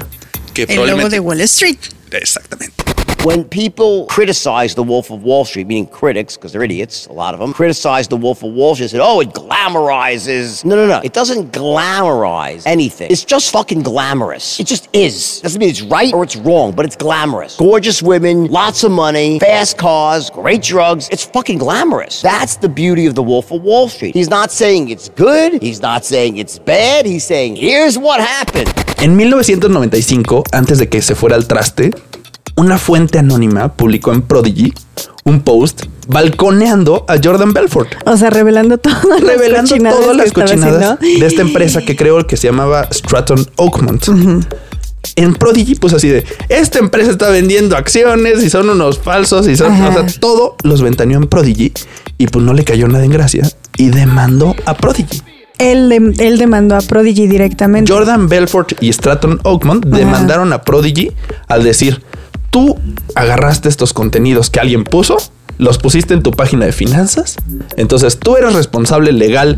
Que 0.53 0.65
El 0.65 0.87
lobo 0.87 1.09
de 1.09 1.19
Wall 1.19 1.41
Street. 1.41 1.79
Exactamente. 2.13 2.94
When 3.25 3.43
people 3.43 4.05
criticize 4.05 4.75
The 4.75 4.83
Wolf 4.83 5.11
of 5.11 5.23
Wall 5.23 5.47
Street, 5.47 5.67
meaning 5.67 5.87
critics, 5.87 6.37
because 6.37 6.53
they're 6.53 6.63
idiots, 6.63 7.07
a 7.07 7.13
lot 7.15 7.33
of 7.33 7.41
them, 7.41 7.55
criticize 7.55 8.07
The 8.07 8.19
Wolf 8.19 8.43
of 8.43 8.53
Wall 8.53 8.75
Street, 8.75 8.91
said, 8.91 9.01
oh, 9.03 9.21
it 9.21 9.31
glamorizes. 9.31 10.63
No, 10.63 10.77
no, 10.77 10.87
no. 10.87 11.01
It 11.03 11.15
doesn't 11.15 11.51
glamorize 11.51 12.65
anything. 12.67 13.11
It's 13.11 13.25
just 13.25 13.51
fucking 13.51 13.83
glamorous. 13.83 14.61
It 14.61 14.67
just 14.67 14.91
is. 14.93 15.41
Doesn't 15.41 15.59
mean 15.59 15.71
it's 15.71 15.81
right 15.81 16.13
or 16.13 16.23
it's 16.23 16.37
wrong, 16.37 16.73
but 16.73 16.85
it's 16.85 16.97
glamorous. 16.97 17.57
Gorgeous 17.57 18.03
women, 18.03 18.49
lots 18.49 18.85
of 18.85 18.93
money, 18.93 19.39
fast 19.39 19.79
cars, 19.79 20.29
great 20.29 20.61
drugs. 20.61 21.09
It's 21.11 21.25
fucking 21.25 21.57
glamorous. 21.57 22.21
That's 22.21 22.57
the 22.57 22.69
beauty 22.69 23.07
of 23.07 23.15
The 23.15 23.23
Wolf 23.23 23.51
of 23.51 23.63
Wall 23.63 23.89
Street. 23.89 24.15
He's 24.15 24.29
not 24.29 24.53
saying 24.53 24.91
it's 24.91 25.09
good. 25.09 25.63
He's 25.63 25.81
not 25.81 26.05
saying 26.05 26.37
it's 26.37 26.59
bad. 26.59 27.07
He's 27.07 27.25
saying, 27.25 27.57
here's 27.57 27.97
what 27.97 28.21
happened. 28.21 28.69
En 28.99 29.17
1995, 29.17 30.45
antes 30.53 30.79
de 30.79 30.87
que 30.91 31.01
se 31.01 31.15
fuera 31.15 31.37
al 31.37 31.49
traste, 31.49 31.91
una 32.57 32.79
fuente 32.79 33.19
anónima 33.19 33.73
publicó 33.73 34.13
en 34.13 34.23
Prodigy 34.23 34.73
un 35.25 35.41
post 35.41 35.85
balconeando 36.07 37.05
a 37.09 37.17
Jordan 37.23 37.53
Belfort. 37.53 37.89
O 38.07 38.17
sea, 38.17 38.31
revelando 38.31 38.79
todas 38.79 39.05
revelando 39.21 39.77
las 39.77 39.95
todas 39.95 40.17
las 40.17 40.33
cochinadas 40.33 41.01
de 41.01 41.27
esta 41.27 41.43
empresa 41.43 41.83
que 41.83 41.97
creo 41.97 42.27
que 42.27 42.37
se 42.37 42.49
llamaba 42.49 42.89
Stratton 42.93 43.47
Oakmont. 43.57 44.07
En 45.17 45.35
Prodigy, 45.35 45.75
pues 45.77 45.93
así 45.93 46.09
de 46.09 46.25
esta 46.49 46.79
empresa 46.79 47.11
está 47.11 47.29
vendiendo 47.29 47.77
acciones 47.77 48.43
y 48.43 48.51
son 48.51 48.71
unos 48.71 48.99
falsos 48.99 49.47
y 49.47 49.57
son, 49.57 49.73
Ajá. 49.73 49.89
o 49.89 49.93
sea, 49.93 50.21
todo 50.21 50.57
los 50.63 50.83
ventaneó 50.83 51.19
en 51.19 51.27
Prodigy 51.29 51.73
y 52.19 52.27
pues 52.27 52.45
no 52.45 52.53
le 52.53 52.65
cayó 52.65 52.89
nada 52.89 53.05
en 53.05 53.11
gracia 53.11 53.49
y 53.77 53.91
demandó 53.91 54.57
a 54.65 54.75
Prodigy. 54.77 55.23
Él, 55.59 55.93
él 56.19 56.39
demandó 56.39 56.75
a 56.75 56.81
Prodigy 56.81 57.29
directamente. 57.29 57.93
Jordan 57.93 58.29
Belfort 58.29 58.73
y 58.83 58.93
Stratton 58.93 59.41
Oakmont 59.45 59.85
demandaron 59.87 60.53
a 60.53 60.63
Prodigy 60.63 61.13
al 61.47 61.63
decir, 61.63 62.03
tú 62.55 62.79
agarraste 63.17 63.69
estos 63.69 63.93
contenidos 63.93 64.49
que 64.49 64.61
alguien 64.61 64.85
puso, 64.85 65.17
los 65.59 65.79
pusiste 65.79 66.15
en 66.15 66.23
tu 66.23 66.31
página 66.31 66.67
de 66.67 66.71
finanzas, 66.73 67.35
entonces 67.77 68.17
tú 68.21 68.37
eres 68.37 68.55
responsable 68.55 69.11
legal 69.11 69.57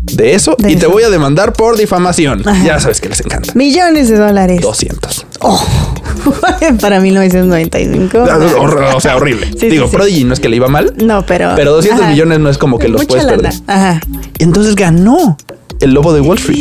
de 0.00 0.34
eso 0.34 0.56
y 0.66 0.76
te 0.76 0.86
voy 0.86 1.02
a 1.02 1.10
demandar 1.10 1.52
por 1.52 1.76
difamación. 1.76 2.48
Ajá. 2.48 2.64
Ya 2.64 2.80
sabes 2.80 3.02
que 3.02 3.10
les 3.10 3.20
encanta. 3.20 3.52
Millones 3.54 4.08
de 4.08 4.16
dólares. 4.16 4.62
200. 4.62 5.26
Para 6.80 6.98
1995. 7.00 8.18
Hor- 8.58 8.94
O 8.94 9.00
sea, 9.00 9.16
horrible. 9.16 9.48
Sí, 9.58 9.68
Digo, 9.68 9.84
sí, 9.84 9.90
sí. 9.90 9.96
Prodigy 9.96 10.24
no 10.24 10.32
es 10.32 10.40
que 10.40 10.48
le 10.48 10.56
iba 10.56 10.68
mal, 10.68 10.94
No, 10.96 11.26
pero. 11.26 11.52
pero 11.56 11.72
200 11.72 12.00
Ajá. 12.00 12.10
millones 12.10 12.38
no 12.40 12.48
es 12.48 12.56
como 12.56 12.78
que 12.78 12.88
los 12.88 13.02
Mucha 13.02 13.08
puedes 13.08 13.24
lana. 13.26 13.36
perder. 13.36 13.60
Ajá. 13.66 14.00
Entonces 14.38 14.74
ganó 14.76 15.36
el 15.80 15.90
lobo 15.92 16.14
de 16.14 16.20
Wall 16.22 16.38
Street 16.38 16.58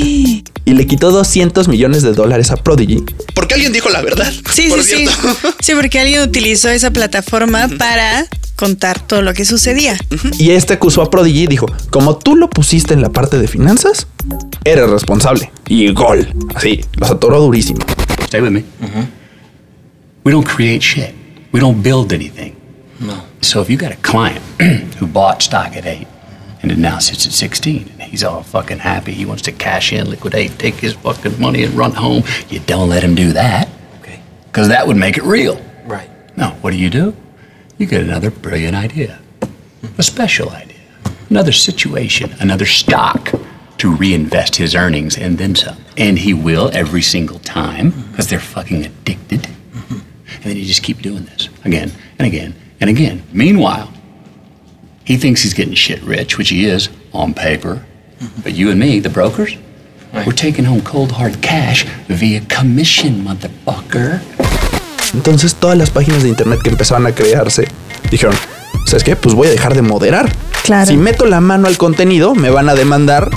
y 0.70 0.74
le 0.74 0.86
quitó 0.86 1.10
200 1.12 1.68
millones 1.68 2.04
de 2.04 2.14
dólares 2.14 2.52
a 2.52 2.58
Prodigy 2.58 3.04
Porque 3.34 3.56
alguien 3.56 3.74
dijo 3.74 3.90
la 3.90 4.02
verdad. 4.02 4.32
Sí, 4.54 4.68
por 4.70 4.84
sí, 4.84 5.08
cierto. 5.08 5.14
sí. 5.42 5.48
Sí, 5.62 5.74
porque 5.76 6.00
alguien 6.00 6.22
utilizó 6.22 6.70
esa 6.70 6.92
plataforma 6.92 7.68
para 7.78 8.26
contar 8.56 9.00
todo 9.00 9.22
lo 9.22 9.34
que 9.34 9.46
sucedía. 9.46 9.98
Y 10.38 10.52
este 10.52 10.74
acusó 10.74 11.02
a 11.02 11.10
Prodigy 11.10 11.44
y 11.44 11.48
dijo, 11.48 11.66
como 11.90 12.18
tú 12.18 12.36
lo 12.36 12.50
pusiste 12.50 12.94
en 12.94 13.02
la 13.02 13.10
parte 13.10 13.40
de 13.40 13.48
finanzas, 13.48 14.06
eres 14.64 14.90
responsable. 14.90 15.52
Y 15.68 15.92
gol. 15.92 16.28
Así, 16.54 16.82
los 16.98 17.10
atoró 17.10 17.40
durísimo. 17.42 17.80
Stay 18.26 18.42
with 18.42 18.52
me. 18.52 18.64
We 20.24 20.32
don't 20.32 20.46
create 20.48 20.82
shit. 20.82 21.14
We 21.52 21.60
don't 21.60 21.82
build 21.82 22.12
anything. 22.14 22.54
No. 23.00 23.24
So 23.42 23.62
if 23.62 23.70
you 23.70 23.78
got 23.78 23.92
a 23.92 23.98
client 24.02 24.42
who 25.00 25.08
bought 25.08 25.42
stock 25.42 25.76
at 25.76 25.86
eight 25.86 26.08
and 26.62 26.72
it 26.72 26.78
now 26.78 27.00
sits 27.00 27.26
at 27.26 27.34
16 27.34 27.90
and 27.94 27.99
he's 28.10 28.24
all 28.24 28.44
fucking 28.44 28.80
happy, 28.80 29.12
he 29.12 29.26
wants 29.26 29.44
to 29.44 29.52
cash 29.52 29.94
in, 29.94 30.10
liquidate, 30.10 30.58
take 30.58 30.76
his 30.76 30.94
fucking 30.94 31.40
money 31.40 31.64
and 31.64 31.74
run 31.76 31.92
home, 31.92 32.24
you 32.50 32.60
don't 32.60 32.90
let 32.90 33.04
him 33.04 33.16
do 33.16 33.34
that. 33.34 33.70
Okay. 34.00 34.22
Because 34.48 34.68
that 34.70 34.88
would 34.88 34.98
make 34.98 35.18
it 35.18 35.24
real. 35.24 35.64
Right. 35.86 36.10
No, 36.36 36.50
what 36.62 36.72
do 36.72 36.78
you 36.78 36.90
do? 36.90 37.16
You 37.78 37.86
get 37.86 38.02
another 38.02 38.32
brilliant 38.32 38.76
idea, 38.76 39.20
a 39.98 40.04
special 40.04 40.50
idea, 40.50 40.76
another 41.30 41.52
situation, 41.52 42.34
another 42.40 42.66
stock 42.66 43.32
to 43.78 43.96
reinvest 43.96 44.58
his 44.58 44.76
earnings 44.76 45.18
and 45.18 45.38
then 45.38 45.56
some. 45.56 45.78
And 45.96 46.20
he 46.20 46.34
will 46.34 46.70
every 46.74 47.02
single 47.02 47.40
time 47.40 47.92
because 48.12 48.28
they're 48.28 48.40
fucking 48.40 48.86
addicted. 48.86 49.48
And 49.90 50.44
then 50.44 50.58
you 50.58 50.66
just 50.66 50.84
keep 50.84 51.02
doing 51.02 51.26
this 51.26 51.50
again 51.66 51.92
and 52.18 52.28
again 52.28 52.56
and 52.82 52.90
again. 52.90 53.24
Meanwhile, 53.32 53.92
he 55.06 55.18
thinks 55.18 55.42
he's 55.42 55.54
getting 55.54 55.74
shit 55.74 56.02
rich, 56.04 56.38
which 56.38 56.50
he 56.50 56.66
is 56.66 56.90
on 57.14 57.34
paper. 57.34 57.86
But 58.44 58.54
you 58.54 58.70
and 58.72 58.80
me, 58.80 59.00
the 59.02 59.10
brokers, 59.10 59.58
we're 60.14 60.34
taking 60.34 60.66
home 60.66 60.82
cold 60.82 61.12
hard 61.12 61.40
cash 61.42 61.86
via 62.08 62.42
commission, 62.48 63.24
motherfucker. 63.24 64.20
Entonces 65.14 65.56
todas 65.56 65.78
las 65.78 65.90
páginas 65.90 66.24
de 66.24 66.30
internet 66.30 66.60
que 66.62 66.70
empezaban 66.70 67.06
a 67.08 67.12
crearse 67.14 67.68
dijeron, 68.12 68.36
¿sabes 68.86 69.04
qué? 69.04 69.16
Pues 69.16 69.34
voy 69.36 69.48
a 69.48 69.52
dejar 69.52 69.74
de 69.74 69.82
moderar. 69.82 70.30
Claro. 70.64 70.86
Si 70.86 70.98
meto 70.98 71.26
la 71.26 71.40
mano 71.40 71.68
al 71.68 71.78
contenido, 71.78 72.36
me 72.36 72.50
van 72.50 72.70
a 72.70 72.76
demandar 72.76 73.30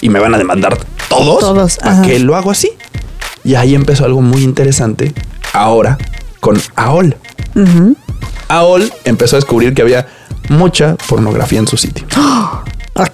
y 0.00 0.08
me 0.08 0.18
van 0.20 0.34
a 0.34 0.38
demandar 0.38 0.78
todos. 1.08 1.40
Todos, 1.40 1.76
¿Para 1.78 1.92
ajá. 1.92 2.02
qué 2.02 2.18
lo 2.18 2.36
hago 2.36 2.50
así? 2.50 2.70
Y 3.42 3.54
ahí 3.54 3.74
empezó 3.74 4.04
algo 4.04 4.20
muy 4.20 4.42
interesante 4.42 5.12
ahora 5.52 5.98
con 6.40 6.60
AOL. 6.76 7.16
AOL 8.48 8.92
empezó 9.04 9.36
a 9.36 9.38
descubrir 9.38 9.74
que 9.74 9.82
había 9.82 10.06
mucha 10.48 10.96
pornografía 11.08 11.58
en 11.58 11.66
su 11.66 11.76
sitio. 11.76 12.06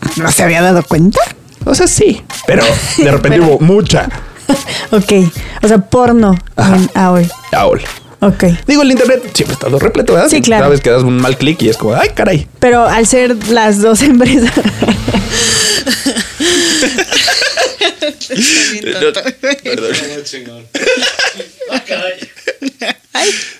¿No 0.17 0.31
se 0.33 0.43
había 0.43 0.63
dado 0.63 0.83
cuenta? 0.83 1.21
O 1.65 1.75
sea, 1.75 1.87
sí, 1.87 2.23
pero 2.47 2.63
de 2.99 3.11
repente 3.11 3.29
Pero- 3.41 3.45
hubo 3.47 3.59
mucha 3.61 4.09
Ok. 4.93 5.13
O 5.63 5.67
sea, 5.69 5.79
porno 5.79 6.39
en 6.57 6.89
AOL. 6.95 7.29
AOL. 7.53 7.83
Ok. 8.21 8.45
Digo, 8.67 8.83
el 8.83 8.93
internet 8.93 9.23
siempre 9.35 9.55
ha 9.55 9.57
estado 9.59 9.79
repleto, 9.81 10.15
¿verdad? 10.15 10.29
Sí, 10.31 10.41
claro. 10.41 10.65
Sabes 10.67 10.81
que 10.81 10.91
das 10.91 11.03
un 11.03 11.19
mal 11.21 11.37
clic 11.37 11.61
y 11.63 11.69
es 11.69 11.77
como, 11.77 11.95
ay, 11.97 12.11
caray. 12.15 12.47
Pero 12.61 12.87
al 12.87 13.07
ser 13.09 13.37
las 13.49 13.83
dos 13.83 14.03
empresas. 14.03 14.53
Perdón. 18.83 19.25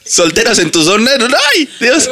Solteras 0.05 0.59
en 0.59 0.71
tu 0.71 0.83
zona. 0.83 1.11
¡Ay! 1.55 1.69
Dios. 1.81 2.09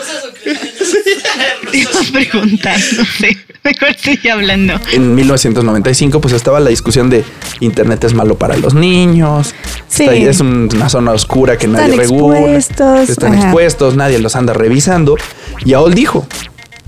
Iba 1.72 1.90
no 1.90 3.04
sé. 3.18 3.36
Mejor 3.64 3.94
sigue 3.98 4.30
hablando. 4.30 4.74
En 4.92 5.14
1995, 5.14 6.20
pues 6.20 6.34
estaba 6.34 6.60
la 6.60 6.70
discusión 6.70 7.08
de 7.10 7.24
Internet 7.60 8.04
es 8.04 8.14
malo 8.14 8.36
para 8.36 8.56
los 8.56 8.74
niños. 8.74 9.54
Sí. 9.88 10.02
Está- 10.04 10.14
es 10.14 10.40
un- 10.40 10.68
una 10.74 10.88
zona 10.88 11.12
oscura 11.12 11.56
que 11.56 11.66
nadie 11.66 11.90
Están 11.92 11.98
regula. 12.00 12.38
expuestos, 12.38 13.08
Están 13.08 13.32
ajá. 13.34 13.42
expuestos, 13.44 13.96
nadie 13.96 14.18
los 14.18 14.36
anda 14.36 14.52
revisando. 14.52 15.16
Y 15.64 15.72
AOL 15.72 15.94
dijo, 15.94 16.26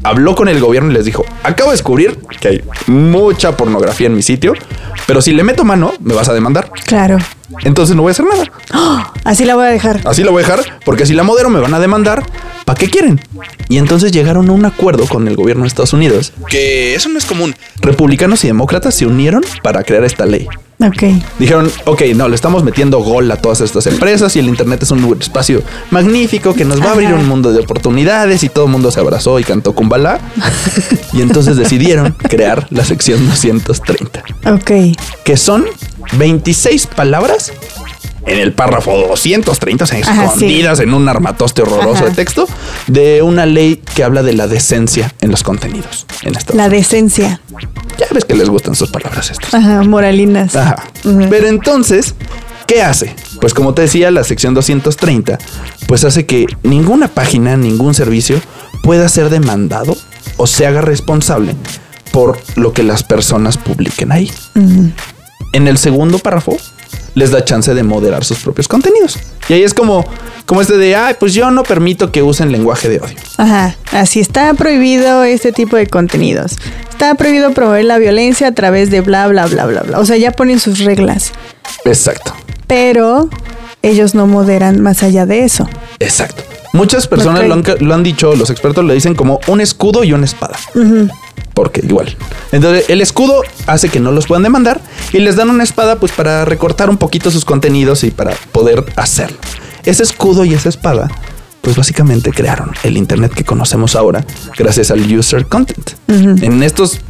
habló 0.07 0.35
con 0.35 0.49
el 0.49 0.61
gobierno 0.61 0.91
y 0.91 0.95
les 0.95 1.05
dijo, 1.05 1.25
acabo 1.43 1.71
de 1.71 1.77
descubrir 1.77 2.19
que 2.41 2.49
hay 2.49 2.65
mucha 2.87 3.57
pornografía 3.57 4.07
en 4.07 4.15
mi 4.15 4.23
sitio, 4.23 4.55
pero 5.07 5.21
si 5.21 5.33
le 5.33 5.43
meto 5.43 5.65
mano, 5.65 5.93
me 6.01 6.15
vas 6.15 6.29
a 6.29 6.35
demandar. 6.35 6.71
Claro. 6.87 7.19
Entonces 7.65 7.97
no 7.97 8.03
voy 8.03 8.11
a 8.11 8.13
hacer 8.13 8.25
nada. 8.25 8.45
¡Oh! 8.75 9.05
Así 9.25 9.45
la 9.45 9.55
voy 9.57 9.67
a 9.67 9.71
dejar. 9.71 10.01
Así 10.05 10.23
la 10.23 10.31
voy 10.31 10.43
a 10.43 10.47
dejar, 10.47 10.81
porque 10.85 11.07
si 11.07 11.15
la 11.15 11.23
modero 11.23 11.51
me 11.51 11.61
van 11.61 11.75
a 11.75 11.81
demandar. 11.81 12.25
¿Para 12.65 12.79
qué 12.79 12.91
quieren? 12.91 13.21
Y 13.69 13.79
entonces 13.79 14.11
llegaron 14.11 14.49
a 14.49 14.53
un 14.53 14.65
acuerdo 14.65 15.07
con 15.07 15.29
el 15.29 15.37
gobierno 15.37 15.63
de 15.63 15.69
Estados 15.69 15.93
Unidos. 15.93 16.33
Que 16.49 16.97
eso 16.97 17.09
no 17.09 17.17
es 17.17 17.25
común. 17.25 17.55
Republicanos 17.81 18.43
y 18.43 18.49
demócratas 18.49 18.95
se 18.97 19.07
unieron 19.07 19.45
para 19.63 19.85
crear 19.85 20.03
esta 20.05 20.27
ley. 20.27 20.49
Ok. 20.79 21.05
Dijeron, 21.39 21.71
ok, 21.87 22.03
no, 22.15 22.29
le 22.29 22.35
estamos 22.35 22.63
metiendo 22.63 22.99
gol 22.99 23.31
a 23.31 23.37
todas 23.37 23.63
estas 23.63 23.87
empresas 23.87 24.37
y 24.37 24.41
el 24.41 24.47
Internet 24.49 24.83
es 24.83 24.91
un 24.91 25.17
espacio 25.19 25.63
magnífico 25.91 26.53
que 26.55 26.65
nos 26.67 26.83
va 26.83 26.89
a 26.89 26.93
abrir 26.93 27.15
un 27.15 27.27
mundo 27.27 27.53
de 27.53 27.61
oportunidades 27.61 28.43
y 28.45 28.51
todo 28.51 28.67
el 28.67 28.73
mundo 28.73 28.91
se 28.91 29.01
abrazó 29.01 29.39
y 29.41 29.45
cantó 29.45 29.75
Kumbala. 29.75 30.21
y 31.15 31.23
entonces 31.23 31.57
decidieron 31.57 32.13
crear 32.29 32.67
la 32.71 32.85
sección 32.85 33.27
230, 33.27 34.23
Ok. 34.53 34.71
que 35.25 35.37
son 35.39 35.65
26 36.19 36.89
palabras 36.89 37.53
en 38.27 38.39
el 38.41 38.53
párrafo 38.53 38.91
230, 39.09 39.85
o 39.85 39.87
sea, 39.87 39.99
Ajá, 40.01 40.15
sí. 40.29 40.45
escondidas 40.47 40.81
en 40.81 40.93
un 40.95 41.09
armatoste 41.09 41.63
horroroso 41.63 41.99
Ajá. 42.01 42.05
de 42.07 42.11
texto, 42.13 42.47
de 42.89 43.23
una 43.23 43.47
ley 43.47 43.81
que 43.95 44.03
habla 44.05 44.23
de 44.23 44.33
la 44.33 44.47
decencia 44.49 45.15
en 45.21 45.31
los 45.31 45.43
contenidos. 45.43 46.07
En 46.23 46.35
Estados 46.37 46.57
La 46.57 46.67
Unidos. 46.67 46.83
decencia. 46.91 47.41
Ya 47.99 48.07
ves 48.13 48.25
que 48.25 48.35
les 48.35 48.49
gustan 48.51 48.75
sus 48.75 48.91
palabras 48.91 49.31
estas. 49.31 49.55
Ajá, 49.55 49.83
moralinas. 49.85 50.55
Ajá. 50.57 50.83
Pero 51.31 51.47
entonces, 51.47 52.15
¿qué 52.67 52.83
hace? 52.83 53.15
Pues 53.41 53.55
como 53.55 53.75
te 53.75 53.83
decía, 53.83 54.11
la 54.11 54.25
sección 54.25 54.55
230, 54.55 55.39
pues 55.87 56.05
hace 56.05 56.27
que 56.27 56.47
ninguna 56.63 57.09
página, 57.09 57.57
ningún 57.57 57.95
servicio 57.95 58.41
pueda 58.83 59.09
ser 59.09 59.31
demandado 59.31 59.97
o 60.37 60.47
se 60.47 60.67
haga 60.67 60.81
responsable 60.81 61.55
por 62.13 62.39
lo 62.57 62.73
que 62.73 62.83
las 62.83 63.03
personas 63.03 63.57
publiquen 63.57 64.11
ahí. 64.13 64.31
En 65.53 65.69
el 65.69 65.79
segundo 65.79 66.19
párrafo 66.19 66.57
les 67.17 67.31
da 67.31 67.43
chance 67.43 67.73
de 67.73 67.83
moderar 67.83 68.25
sus 68.25 68.41
propios 68.41 68.69
contenidos. 68.69 69.19
Y 69.49 69.55
ahí 69.55 69.63
es 69.63 69.73
como, 69.73 70.05
como 70.45 70.61
este 70.61 70.77
de, 70.77 70.95
ay, 70.97 71.17
pues 71.19 71.33
yo 71.33 71.51
no 71.51 71.63
permito 71.63 72.13
que 72.13 72.23
usen 72.23 72.53
lenguaje 72.53 72.91
de 72.91 73.01
odio. 73.01 73.17
Ajá, 73.39 73.75
así 73.91 74.21
está 74.21 74.53
prohibido 74.53 75.25
este 75.25 75.51
tipo 75.51 75.77
de 75.77 75.87
contenidos. 75.87 76.59
Está 76.91 77.15
prohibido 77.15 77.53
promover 77.53 77.87
la 77.87 77.97
violencia 77.97 78.49
a 78.49 78.53
través 78.53 78.91
de 78.91 79.01
bla, 79.01 79.27
bla, 79.29 79.47
bla, 79.47 79.65
bla, 79.65 79.81
bla. 79.81 79.99
O 79.99 80.05
sea, 80.05 80.19
ya 80.19 80.31
ponen 80.33 80.61
sus 80.61 80.81
reglas, 80.81 81.33
Exacto. 81.87 82.35
pero 82.67 83.31
ellos 83.81 84.15
no 84.15 84.27
moderan 84.27 84.83
más 84.83 85.03
allá 85.03 85.25
de 85.25 85.45
eso. 85.45 85.67
Exacto. 85.99 86.43
Muchas 86.75 87.09
personas 87.09 87.49
lo, 87.49 87.55
han, 87.55 87.65
lo 87.81 87.95
han 87.95 88.03
dicho, 88.03 88.37
los 88.37 88.51
expertos 88.51 88.85
le 88.85 88.93
dicen 88.93 89.15
como 89.15 89.41
un 89.47 89.63
escudo 89.63 90.05
y 90.05 90.13
una 90.13 90.27
espada. 90.27 90.57
Ujú. 90.75 91.09
Porque 91.57 91.81
igual. 91.83 92.15
Entonces, 92.53 92.85
el 92.91 93.01
escudo 93.01 93.41
hace 93.67 93.89
que 93.89 93.99
no 93.99 94.13
los 94.13 94.27
puedan 94.27 94.43
demandar 94.43 94.83
y 95.15 95.21
les 95.21 95.37
dan 95.37 95.49
una 95.49 95.65
espada 95.65 95.99
pues 95.99 96.13
para 96.13 96.45
recortar 96.45 96.91
un 96.91 96.99
poquito 96.99 97.31
sus 97.31 97.47
contenidos 97.47 98.05
y 98.05 98.11
para 98.11 98.33
poder 98.53 98.85
hacerlo. 98.97 99.39
Ese 99.83 100.03
escudo 100.03 100.45
y 100.45 100.53
esa 100.53 100.69
espada 100.69 101.09
pues 101.63 101.75
básicamente 101.77 102.31
crearon 102.31 102.73
el 102.83 102.99
internet 102.99 103.33
que 103.33 103.43
conocemos 103.43 103.97
ahora 103.97 104.25
gracias 104.57 104.91
al 104.91 105.01
user 105.01 105.47
content. 105.47 105.93
En 106.09 106.63
estos 106.63 107.01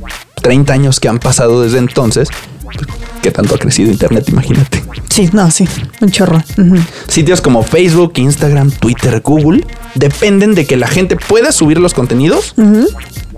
30 0.43 0.73
años 0.73 1.01
que 1.01 1.09
han 1.09 1.19
pasado 1.19 1.63
desde 1.63 1.79
entonces, 1.79 2.29
¿qué 3.23 3.31
tanto 3.31 3.55
ha 3.55 3.59
crecido 3.59 3.91
internet? 3.91 4.29
Imagínate. 4.29 4.83
Sí, 5.09 5.31
no, 5.33 5.51
sí, 5.51 5.67
un 6.01 6.11
chorro. 6.11 6.43
Sitios 7.09 7.41
como 7.41 7.63
Facebook, 7.63 8.13
Instagram, 8.17 8.71
Twitter, 8.71 9.21
Google 9.21 9.65
dependen 9.95 10.55
de 10.55 10.67
que 10.67 10.77
la 10.77 10.89
gente 10.89 11.17
pueda 11.17 11.53
subir 11.53 11.79
los 11.79 11.95
contenidos 11.95 12.55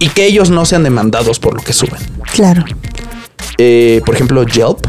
y 0.00 0.08
que 0.08 0.26
ellos 0.26 0.50
no 0.50 0.64
sean 0.64 0.82
demandados 0.82 1.38
por 1.38 1.54
lo 1.54 1.62
que 1.62 1.72
suben. 1.72 2.00
Claro. 2.34 2.64
Eh, 3.58 4.02
por 4.04 4.14
ejemplo, 4.14 4.44
Yelp, 4.44 4.86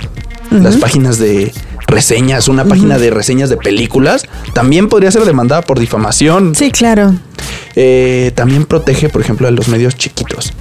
las 0.51 0.77
páginas 0.77 1.19
de 1.19 1.53
reseñas, 1.87 2.47
una 2.47 2.65
página 2.65 2.97
de 2.97 3.09
reseñas 3.09 3.49
de 3.49 3.57
películas, 3.57 4.25
también 4.53 4.89
podría 4.89 5.11
ser 5.11 5.25
demandada 5.25 5.61
por 5.61 5.79
difamación. 5.79 6.55
Sí, 6.55 6.71
claro. 6.71 7.15
Eh, 7.75 8.31
también 8.35 8.65
protege, 8.65 9.09
por 9.09 9.21
ejemplo, 9.21 9.47
a 9.47 9.51
los 9.51 9.67
medios 9.67 9.95
chiquitos. 9.95 10.53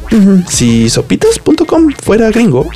Si 0.48 0.90
sopitas.com 0.90 1.92
fuera 2.02 2.30
gringo. 2.30 2.68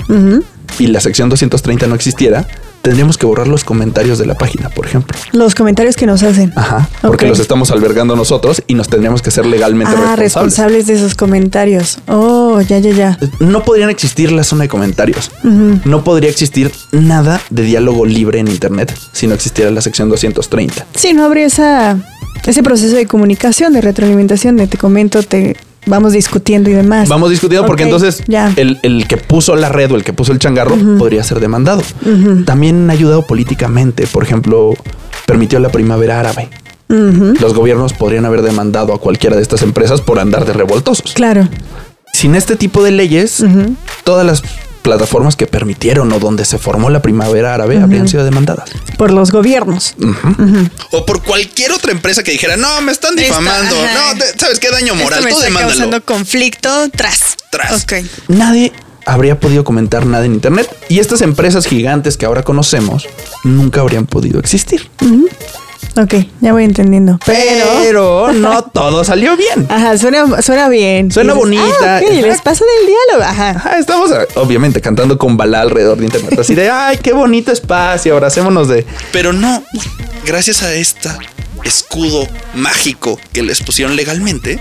Y 0.78 0.86
la 0.88 1.00
sección 1.00 1.28
230 1.28 1.86
no 1.86 1.94
existiera, 1.94 2.46
tendríamos 2.82 3.16
que 3.16 3.26
borrar 3.26 3.46
los 3.46 3.62
comentarios 3.62 4.18
de 4.18 4.26
la 4.26 4.34
página, 4.36 4.68
por 4.70 4.86
ejemplo. 4.86 5.16
Los 5.32 5.54
comentarios 5.54 5.94
que 5.96 6.04
nos 6.06 6.22
hacen. 6.24 6.52
Ajá. 6.56 6.88
Porque 7.00 7.26
los 7.28 7.38
estamos 7.38 7.70
albergando 7.70 8.16
nosotros 8.16 8.62
y 8.66 8.74
nos 8.74 8.88
tendríamos 8.88 9.22
que 9.22 9.30
ser 9.30 9.46
legalmente 9.46 9.92
Ah, 9.92 10.16
responsables. 10.16 10.18
responsables 10.18 10.86
de 10.88 10.94
esos 10.94 11.14
comentarios. 11.14 11.98
Oh, 12.08 12.60
ya, 12.60 12.78
ya, 12.80 12.90
ya. 12.90 13.18
No 13.38 13.62
podrían 13.64 13.90
existir 13.90 14.32
la 14.32 14.42
zona 14.42 14.62
de 14.62 14.68
comentarios. 14.68 15.30
No 15.44 16.02
podría 16.04 16.28
existir 16.30 16.72
nada 16.90 17.40
de 17.50 17.62
diálogo 17.62 18.04
libre 18.04 18.40
en 18.40 18.48
Internet 18.48 18.92
si 19.12 19.26
no 19.28 19.34
existiera 19.34 19.70
la 19.70 19.80
sección 19.80 20.08
230. 20.08 20.86
Sí, 20.96 21.12
no 21.12 21.24
habría 21.24 21.46
esa, 21.46 21.98
ese 22.44 22.62
proceso 22.64 22.96
de 22.96 23.06
comunicación, 23.06 23.72
de 23.74 23.80
retroalimentación, 23.80 24.56
de 24.56 24.66
te 24.66 24.76
comento, 24.78 25.22
te 25.22 25.56
vamos 25.86 26.12
discutiendo 26.12 26.70
y 26.70 26.72
demás. 26.72 27.08
Vamos 27.08 27.30
discutiendo 27.30 27.66
porque 27.66 27.84
entonces 27.84 28.22
el, 28.56 28.78
el 28.82 29.06
que 29.06 29.16
puso 29.16 29.56
la 29.56 29.68
red 29.68 29.90
o 29.92 29.96
el 29.96 30.04
que 30.04 30.12
puso 30.12 30.32
el 30.32 30.38
changarro 30.38 30.76
podría 30.98 31.22
ser 31.24 31.40
demandado. 31.40 31.82
También 32.44 32.88
ha 32.90 32.92
ayudado 32.92 33.26
políticamente. 33.26 34.06
Por 34.06 34.22
ejemplo, 34.22 34.74
permitió 35.26 35.58
la 35.58 35.70
primavera 35.70 36.20
árabe. 36.20 36.48
Los 36.88 37.54
gobiernos 37.54 37.94
podrían 37.94 38.26
haber 38.26 38.42
demandado 38.42 38.92
a 38.92 39.00
cualquiera 39.00 39.36
de 39.36 39.42
estas 39.42 39.62
empresas 39.62 40.00
por 40.00 40.18
andar 40.18 40.44
de 40.44 40.52
revoltosos. 40.52 41.12
Claro. 41.14 41.48
Sin 42.12 42.34
este 42.34 42.56
tipo 42.56 42.82
de 42.82 42.90
leyes, 42.90 43.42
todas 44.04 44.26
las 44.26 44.42
plataformas 44.82 45.36
que 45.36 45.46
permitieron 45.46 46.12
o 46.12 46.18
donde 46.18 46.44
se 46.44 46.58
formó 46.58 46.90
la 46.90 47.00
primavera 47.02 47.54
árabe 47.54 47.80
habrían 47.80 48.08
sido 48.08 48.24
demandadas. 48.24 48.70
Por 48.98 49.12
los 49.12 49.30
gobiernos. 49.30 49.94
O 50.90 51.06
por 51.06 51.22
cualquier 51.22 51.72
otra 51.72 51.92
empresa 51.92 52.22
que 52.22 52.32
dijera, 52.32 52.56
no, 52.56 52.80
me 52.82 52.92
están 52.92 53.14
difamando. 53.16 53.74
Esta, 53.84 54.12
no, 54.14 54.18
te- 54.18 54.38
¿sabes 54.38 54.58
qué 54.58 54.70
daño 54.70 54.94
moral? 54.94 55.20
Esto 55.20 55.24
me 55.24 55.30
Tú 55.30 55.36
está 55.36 55.44
demándalo. 55.46 55.70
causando 55.78 56.04
conflicto 56.04 56.88
tras. 56.90 57.36
Tras. 57.50 57.86
Nadie 58.28 58.72
habría 59.06 59.38
podido 59.40 59.64
comentar 59.64 60.06
nada 60.06 60.24
en 60.24 60.34
Internet 60.34 60.68
y 60.88 60.98
estas 61.00 61.20
empresas 61.22 61.66
gigantes 61.66 62.16
que 62.16 62.24
ahora 62.26 62.42
conocemos 62.42 63.06
nunca 63.44 63.80
habrían 63.80 64.06
podido 64.06 64.38
existir. 64.40 64.88
Ok, 65.94 66.14
ya 66.40 66.52
voy 66.52 66.64
entendiendo. 66.64 67.18
Pero, 67.26 67.66
Pero 67.82 68.32
no 68.32 68.62
todo 68.64 69.04
salió 69.04 69.36
bien. 69.36 69.66
Ajá, 69.68 69.98
suena, 69.98 70.40
suena 70.40 70.68
bien. 70.70 71.12
Suena 71.12 71.32
Y 71.32 71.36
dices, 71.36 71.50
bonita. 71.50 71.96
Ah, 71.96 71.98
ok, 71.98 72.02
el 72.08 72.18
Exacto. 72.18 72.34
espacio 72.34 72.66
del 72.78 72.86
diálogo. 72.86 73.30
Ajá. 73.30 73.50
Ajá, 73.50 73.78
estamos 73.78 74.10
eh, 74.10 74.26
obviamente 74.36 74.80
cantando 74.80 75.18
con 75.18 75.36
bala 75.36 75.60
alrededor 75.60 75.98
de 75.98 76.04
Internet. 76.06 76.38
Así 76.38 76.54
de, 76.54 76.70
ay, 76.70 76.98
qué 77.02 77.12
bonito 77.12 77.52
espacio, 77.52 78.14
abracémonos 78.14 78.68
de... 78.68 78.86
Pero 79.12 79.34
no, 79.34 79.62
gracias 80.24 80.62
a 80.62 80.72
este 80.72 81.10
escudo 81.64 82.26
mágico 82.54 83.18
que 83.32 83.42
les 83.42 83.62
pusieron 83.62 83.96
legalmente, 83.96 84.58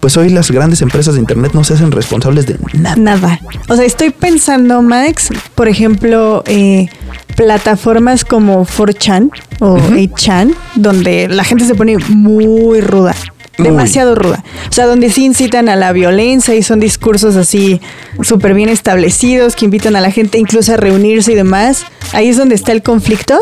Pues 0.00 0.16
hoy 0.16 0.30
las 0.30 0.50
grandes 0.50 0.82
empresas 0.82 1.14
de 1.14 1.20
Internet 1.20 1.52
no 1.54 1.62
se 1.62 1.74
hacen 1.74 1.92
responsables 1.92 2.46
de 2.46 2.56
nada. 2.72 2.96
Nada. 2.96 3.40
O 3.68 3.76
sea, 3.76 3.84
estoy 3.84 4.10
pensando, 4.10 4.82
Max, 4.82 5.28
por 5.54 5.68
ejemplo, 5.68 6.42
eh, 6.46 6.88
plataformas 7.36 8.24
como 8.24 8.66
4chan 8.66 9.30
o 9.60 9.76
8chan, 9.76 10.54
donde 10.74 11.28
la 11.28 11.44
gente 11.44 11.64
se 11.66 11.74
pone 11.74 11.98
muy 11.98 12.80
ruda. 12.80 13.14
Muy. 13.58 13.68
Demasiado 13.68 14.14
ruda. 14.14 14.42
O 14.68 14.72
sea, 14.72 14.86
donde 14.86 15.10
sí 15.10 15.24
incitan 15.24 15.68
a 15.68 15.76
la 15.76 15.92
violencia 15.92 16.54
y 16.54 16.62
son 16.62 16.80
discursos 16.80 17.36
así 17.36 17.80
súper 18.22 18.54
bien 18.54 18.70
establecidos 18.70 19.56
que 19.56 19.66
invitan 19.66 19.94
a 19.94 20.00
la 20.00 20.10
gente 20.10 20.38
incluso 20.38 20.72
a 20.72 20.76
reunirse 20.78 21.32
y 21.32 21.34
demás. 21.34 21.84
Ahí 22.12 22.28
es 22.28 22.36
donde 22.36 22.54
está 22.54 22.72
el 22.72 22.82
conflicto. 22.82 23.38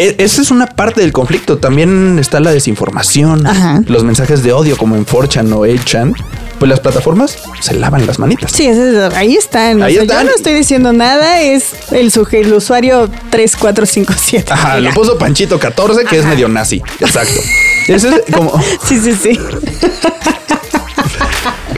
E- 0.00 0.16
Esa 0.18 0.40
es 0.42 0.50
una 0.50 0.66
parte 0.66 1.00
del 1.02 1.12
conflicto. 1.12 1.58
También 1.58 2.18
está 2.18 2.40
la 2.40 2.50
desinformación, 2.52 3.46
Ajá. 3.46 3.82
los 3.86 4.02
mensajes 4.02 4.42
de 4.42 4.52
odio 4.52 4.76
como 4.76 4.96
en 4.96 5.04
4chan 5.06 5.52
o 5.52 5.66
8chan. 5.66 6.14
Pues 6.58 6.68
las 6.68 6.80
plataformas 6.80 7.36
se 7.60 7.74
lavan 7.74 8.06
las 8.06 8.18
manitas. 8.18 8.50
Sí, 8.52 8.66
ahí 9.14 9.34
están. 9.34 9.80
O 9.80 9.84
Ahí 9.84 9.94
sea, 9.94 10.02
están. 10.02 10.24
Yo 10.24 10.30
no 10.30 10.36
estoy 10.36 10.52
diciendo 10.54 10.92
nada, 10.92 11.40
es 11.40 11.72
el, 11.90 12.12
el 12.32 12.52
usuario 12.52 13.08
3457. 13.30 14.52
Ajá, 14.52 14.78
lo 14.80 14.90
puso 14.92 15.16
Panchito 15.16 15.58
14, 15.58 16.04
que 16.04 16.18
es 16.18 16.24
medio 16.26 16.48
nazi. 16.48 16.82
Exacto. 17.00 17.40
Ese 17.88 18.08
es 18.08 18.34
como. 18.34 18.52
Sí, 18.84 18.98
sí, 18.98 19.14
sí. 19.14 19.38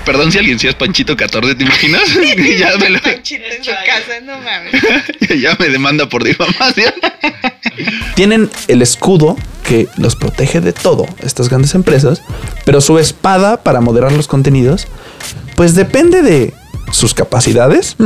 perdón 0.05 0.33
si 0.33 0.39
alguien 0.39 0.59
sí 0.59 0.69
es 0.69 0.75
Panchito 0.75 1.17
14, 1.17 1.55
¿te 1.55 1.65
imaginas? 1.65 2.03
ya, 2.59 2.77
me 2.79 2.91
lo- 2.91 2.99
en 3.07 3.25
su 3.65 3.71
casa, 3.71 4.21
no 4.25 4.39
mames. 4.39 4.73
ya 5.41 5.57
me 5.59 5.69
demanda 5.69 6.09
por 6.09 6.25
difamación. 6.25 6.93
Tienen 8.15 8.51
el 8.69 8.83
escudo 8.83 9.37
que 9.67 9.89
los 9.97 10.17
protege 10.17 10.61
de 10.61 10.73
todo, 10.73 11.07
estas 11.23 11.49
grandes 11.49 11.75
empresas, 11.75 12.23
pero 12.65 12.81
su 12.81 12.99
espada 12.99 13.63
para 13.63 13.81
moderar 13.81 14.13
los 14.13 14.27
contenidos, 14.29 14.87
pues 15.57 15.75
depende 15.75 16.23
de 16.23 16.53
sus 16.91 17.15
capacidades, 17.15 17.97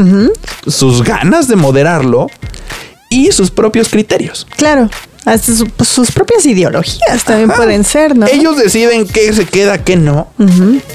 sus 0.66 1.02
ganas 1.02 1.48
de 1.48 1.56
moderarlo 1.56 2.28
y 3.10 3.32
sus 3.32 3.50
propios 3.50 3.88
criterios. 3.88 4.46
Claro. 4.56 4.88
Hasta 5.26 5.54
su- 5.54 5.66
pues, 5.66 5.88
sus 5.90 6.10
propias 6.12 6.46
ideologías 6.46 7.24
también 7.24 7.50
Ajá. 7.50 7.58
pueden 7.58 7.84
ser, 7.84 8.16
¿no? 8.16 8.26
Ellos 8.28 8.56
deciden 8.56 9.06
qué 9.06 9.32
se 9.34 9.44
queda, 9.44 9.82
qué 9.84 9.96
no, 9.96 10.28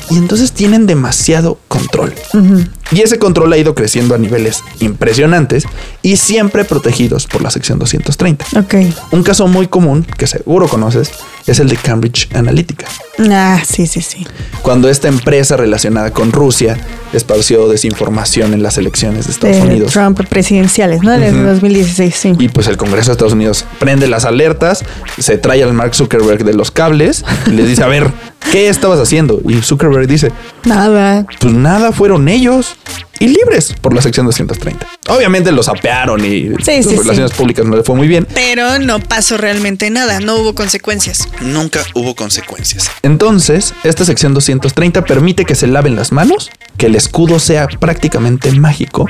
y 0.09 0.17
entonces 0.17 0.51
tienen 0.53 0.87
demasiado 0.87 1.59
control. 1.67 2.13
ujú. 2.33 2.63
Y 2.91 3.01
ese 3.01 3.17
control 3.19 3.53
ha 3.53 3.57
ido 3.57 3.73
creciendo 3.75 4.15
a 4.15 4.17
niveles 4.17 4.63
impresionantes 4.79 5.65
y 6.01 6.17
siempre 6.17 6.65
protegidos 6.65 7.25
por 7.27 7.41
la 7.41 7.49
sección 7.49 7.79
230. 7.79 8.45
Ok. 8.59 8.75
Un 9.11 9.23
caso 9.23 9.47
muy 9.47 9.67
común 9.67 10.05
que 10.17 10.27
seguro 10.27 10.67
conoces 10.67 11.11
es 11.47 11.59
el 11.59 11.69
de 11.69 11.77
Cambridge 11.77 12.27
Analytica. 12.35 12.87
Ah, 13.31 13.61
sí, 13.65 13.87
sí, 13.87 14.01
sí. 14.01 14.25
Cuando 14.61 14.89
esta 14.89 15.07
empresa 15.07 15.57
relacionada 15.57 16.11
con 16.11 16.31
Rusia 16.31 16.77
esparció 17.13 17.67
desinformación 17.67 18.53
en 18.53 18.61
las 18.63 18.77
elecciones 18.77 19.25
de 19.25 19.31
Estados 19.33 19.57
De 19.57 19.61
Unidos. 19.63 19.93
Trump 19.93 20.19
presidenciales, 20.29 21.01
¿no? 21.01 21.11
Desde 21.11 21.37
Ujú. 21.37 21.47
2016, 21.47 22.15
sí. 22.15 22.33
Y 22.39 22.49
pues 22.49 22.67
el 22.67 22.77
Congreso 22.77 23.07
de 23.07 23.13
Estados 23.13 23.33
Unidos 23.33 23.65
prende 23.79 24.07
las 24.07 24.25
alertas, 24.25 24.83
se 25.17 25.37
trae 25.37 25.63
al 25.63 25.73
Mark 25.73 25.95
Zuckerberg 25.95 26.43
de 26.43 26.53
los 26.53 26.71
cables 26.71 27.23
y 27.47 27.51
les 27.51 27.67
dice, 27.67 27.83
a 27.83 27.87
ver, 27.87 28.11
¿qué 28.51 28.69
estabas 28.69 28.99
haciendo? 28.99 29.39
Y 29.47 29.61
Zuckerberg 29.61 30.07
dice, 30.07 30.31
Nada. 30.63 31.25
pues 31.39 31.53
nada, 31.53 31.91
fueron 31.91 32.27
ellos 32.27 32.75
y 33.21 33.27
libres 33.27 33.73
por 33.79 33.93
la 33.93 34.01
sección 34.01 34.25
230. 34.25 34.87
Obviamente 35.07 35.51
los 35.51 35.67
apearon 35.67 36.23
y 36.23 36.49
Sí, 36.63 36.77
las 36.77 36.85
sí, 36.85 36.95
relaciones 36.95 37.31
públicas 37.31 37.65
no 37.65 37.75
le 37.75 37.83
fue 37.83 37.95
muy 37.95 38.07
bien. 38.07 38.27
Pero 38.33 38.77
no 38.77 38.99
pasó 38.99 39.37
realmente 39.37 39.89
nada, 39.89 40.19
no 40.19 40.35
hubo 40.35 40.53
consecuencias. 40.53 41.27
Nunca 41.41 41.81
hubo 41.95 42.15
consecuencias. 42.15 42.89
Entonces, 43.01 43.73
esta 43.83 44.05
sección 44.05 44.33
230 44.33 45.03
permite 45.05 45.45
que 45.45 45.55
se 45.55 45.65
laven 45.65 45.95
las 45.95 46.11
manos, 46.11 46.51
que 46.77 46.85
el 46.85 46.95
escudo 46.95 47.39
sea 47.39 47.67
prácticamente 47.67 48.51
mágico 48.51 49.07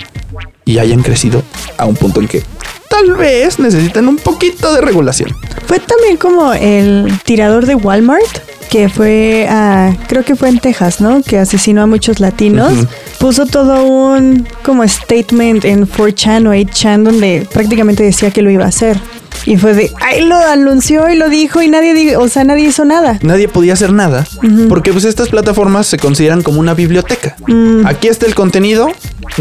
y 0.63 0.80
hayan 0.80 1.01
crecido 1.04 1.43
a 1.77 1.86
un 1.86 1.95
punto 1.95 2.21
en 2.21 2.27
que 2.27 2.43
tal 2.89 3.13
vez 3.13 3.60
necesitan 3.60 4.08
un 4.08 4.17
poquito 4.17 4.73
de 4.73 4.82
regulación. 4.82 5.36
Fue 5.65 5.80
también 5.80 6.17
como 6.17 6.54
el 6.54 7.12
tirador 7.25 7.65
de 7.65 7.75
Walmart, 7.75 8.39
que 8.69 8.88
fue 8.88 9.47
a, 9.49 9.93
creo 10.08 10.23
que 10.23 10.36
fue 10.36 10.47
en 10.47 10.60
Texas, 10.60 11.01
¿no? 11.01 11.21
Que 11.21 11.38
asesinó 11.38 11.82
a 11.82 11.88
muchos 11.88 12.21
latinos. 12.21 12.71
Puso 13.19 13.45
todo 13.45 13.84
un 13.84 14.47
como 14.63 14.88
statement 14.88 15.65
en 15.65 15.80
4chan 15.87 16.47
o 16.47 16.51
8chan 16.53 17.03
donde 17.03 17.47
prácticamente 17.51 18.03
decía 18.03 18.31
que 18.31 18.41
lo 18.41 18.49
iba 18.51 18.65
a 18.65 18.67
hacer. 18.69 18.99
Y 19.43 19.57
fue 19.57 19.73
de, 19.73 19.91
ahí 20.01 20.23
lo 20.23 20.35
anunció 20.37 21.09
y 21.09 21.15
lo 21.15 21.27
dijo 21.27 21.63
y 21.63 21.67
nadie, 21.67 21.95
di- 21.95 22.13
o 22.13 22.27
sea, 22.27 22.43
nadie 22.43 22.65
hizo 22.67 22.85
nada. 22.85 23.17
Nadie 23.23 23.47
podía 23.47 23.73
hacer 23.73 23.91
nada 23.91 24.23
Ujú. 24.43 24.67
porque 24.67 24.91
pues 24.91 25.03
estas 25.03 25.29
plataformas 25.29 25.87
se 25.87 25.97
consideran 25.97 26.43
como 26.43 26.59
una 26.59 26.75
biblioteca. 26.75 27.35
Mm. 27.47 27.87
Aquí 27.87 28.07
está 28.07 28.27
el 28.27 28.35
contenido, 28.35 28.89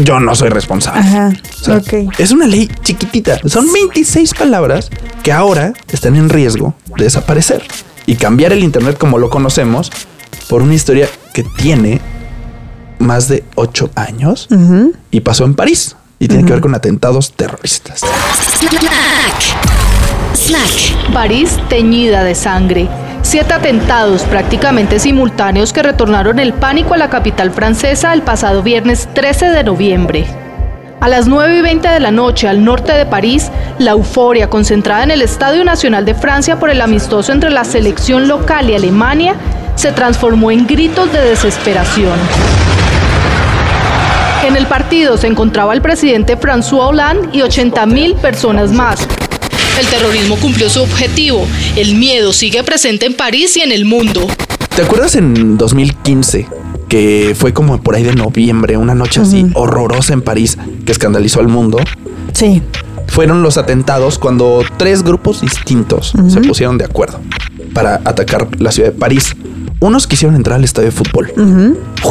yo 0.03 0.19
no 0.19 0.33
soy 0.33 0.49
responsable. 0.49 1.01
Ajá, 1.01 1.31
O 1.61 1.63
sea, 1.63 1.77
ok. 1.77 1.93
Es 2.17 2.31
una 2.31 2.47
ley 2.47 2.67
chiquitita. 2.81 3.39
Son 3.45 3.71
26 3.71 4.33
palabras 4.33 4.89
que 5.21 5.31
ahora 5.31 5.73
están 5.91 6.15
en 6.15 6.29
riesgo 6.29 6.73
de 6.97 7.03
desaparecer. 7.03 7.61
y 8.07 8.15
cambiar 8.15 8.53
el 8.53 8.63
Internet 8.63 8.97
como 8.97 9.19
lo 9.19 9.29
conocemos 9.29 9.91
por 10.49 10.63
una 10.63 10.73
historia 10.73 11.07
que 11.35 11.43
tiene 11.43 12.01
más 12.97 13.27
de 13.27 13.43
ocho 13.55 13.91
años 13.95 14.47
y 15.11 15.19
pasó 15.21 15.45
en 15.45 15.53
París 15.53 15.95
y 16.21 16.27
tiene 16.27 16.45
que 16.45 16.53
ver 16.53 16.61
con 16.61 16.75
atentados 16.75 17.31
terroristas. 17.31 18.01
Snack. 20.35 21.11
París 21.11 21.57
teñida 21.67 22.23
de 22.23 22.35
sangre. 22.35 22.87
Siete 23.23 23.55
atentados 23.55 24.21
prácticamente 24.23 24.99
simultáneos 24.99 25.73
que 25.73 25.81
retornaron 25.81 26.37
el 26.37 26.53
pánico 26.53 26.93
a 26.93 26.97
la 26.97 27.09
capital 27.09 27.49
francesa 27.49 28.13
el 28.13 28.21
pasado 28.21 28.61
viernes 28.61 29.09
13 29.15 29.47
de 29.47 29.63
noviembre. 29.63 30.27
A 30.99 31.07
las 31.07 31.25
9 31.27 31.57
y 31.57 31.61
20 31.63 31.87
de 31.87 31.99
la 31.99 32.11
noche 32.11 32.47
al 32.47 32.63
norte 32.63 32.91
de 32.91 33.07
París, 33.07 33.49
la 33.79 33.91
euforia 33.91 34.47
concentrada 34.47 35.03
en 35.03 35.09
el 35.09 35.23
Estadio 35.23 35.63
Nacional 35.63 36.05
de 36.05 36.13
Francia 36.13 36.59
por 36.59 36.69
el 36.69 36.81
amistoso 36.81 37.31
entre 37.31 37.49
la 37.49 37.63
selección 37.63 38.27
local 38.27 38.69
y 38.69 38.75
Alemania 38.75 39.33
se 39.73 39.91
transformó 39.91 40.51
en 40.51 40.67
gritos 40.67 41.11
de 41.11 41.21
desesperación. 41.21 42.19
En 44.43 44.55
el 44.57 44.65
partido 44.65 45.17
se 45.17 45.27
encontraba 45.27 45.73
el 45.73 45.81
presidente 45.81 46.35
François 46.35 46.89
Hollande 46.89 47.29
y 47.31 47.41
80 47.41 47.85
mil 47.85 48.15
personas 48.15 48.71
más. 48.71 49.07
El 49.79 49.85
terrorismo 49.87 50.35
cumplió 50.37 50.67
su 50.69 50.81
objetivo. 50.81 51.45
El 51.75 51.95
miedo 51.95 52.33
sigue 52.33 52.63
presente 52.63 53.05
en 53.05 53.13
París 53.13 53.55
y 53.57 53.61
en 53.61 53.71
el 53.71 53.85
mundo. 53.85 54.27
¿Te 54.75 54.81
acuerdas 54.81 55.15
en 55.15 55.57
2015 55.57 56.47
que 56.89 57.35
fue 57.37 57.53
como 57.53 57.81
por 57.81 57.95
ahí 57.95 58.03
de 58.03 58.15
noviembre, 58.15 58.77
una 58.77 58.95
noche 58.95 59.21
así 59.21 59.45
horrorosa 59.53 60.13
en 60.13 60.21
París 60.21 60.57
que 60.85 60.91
escandalizó 60.91 61.39
al 61.39 61.47
mundo? 61.47 61.77
Sí. 62.33 62.63
Fueron 63.07 63.43
los 63.43 63.57
atentados 63.57 64.17
cuando 64.17 64.63
tres 64.77 65.03
grupos 65.03 65.41
distintos 65.41 66.13
se 66.27 66.41
pusieron 66.41 66.77
de 66.79 66.85
acuerdo 66.85 67.19
para 67.73 68.01
atacar 68.05 68.47
la 68.59 68.71
ciudad 68.71 68.91
de 68.91 68.97
París. 68.97 69.35
Unos 69.79 70.07
quisieron 70.07 70.35
entrar 70.35 70.57
al 70.57 70.63
estadio 70.63 70.89
de 70.89 70.95
fútbol. 70.95 71.31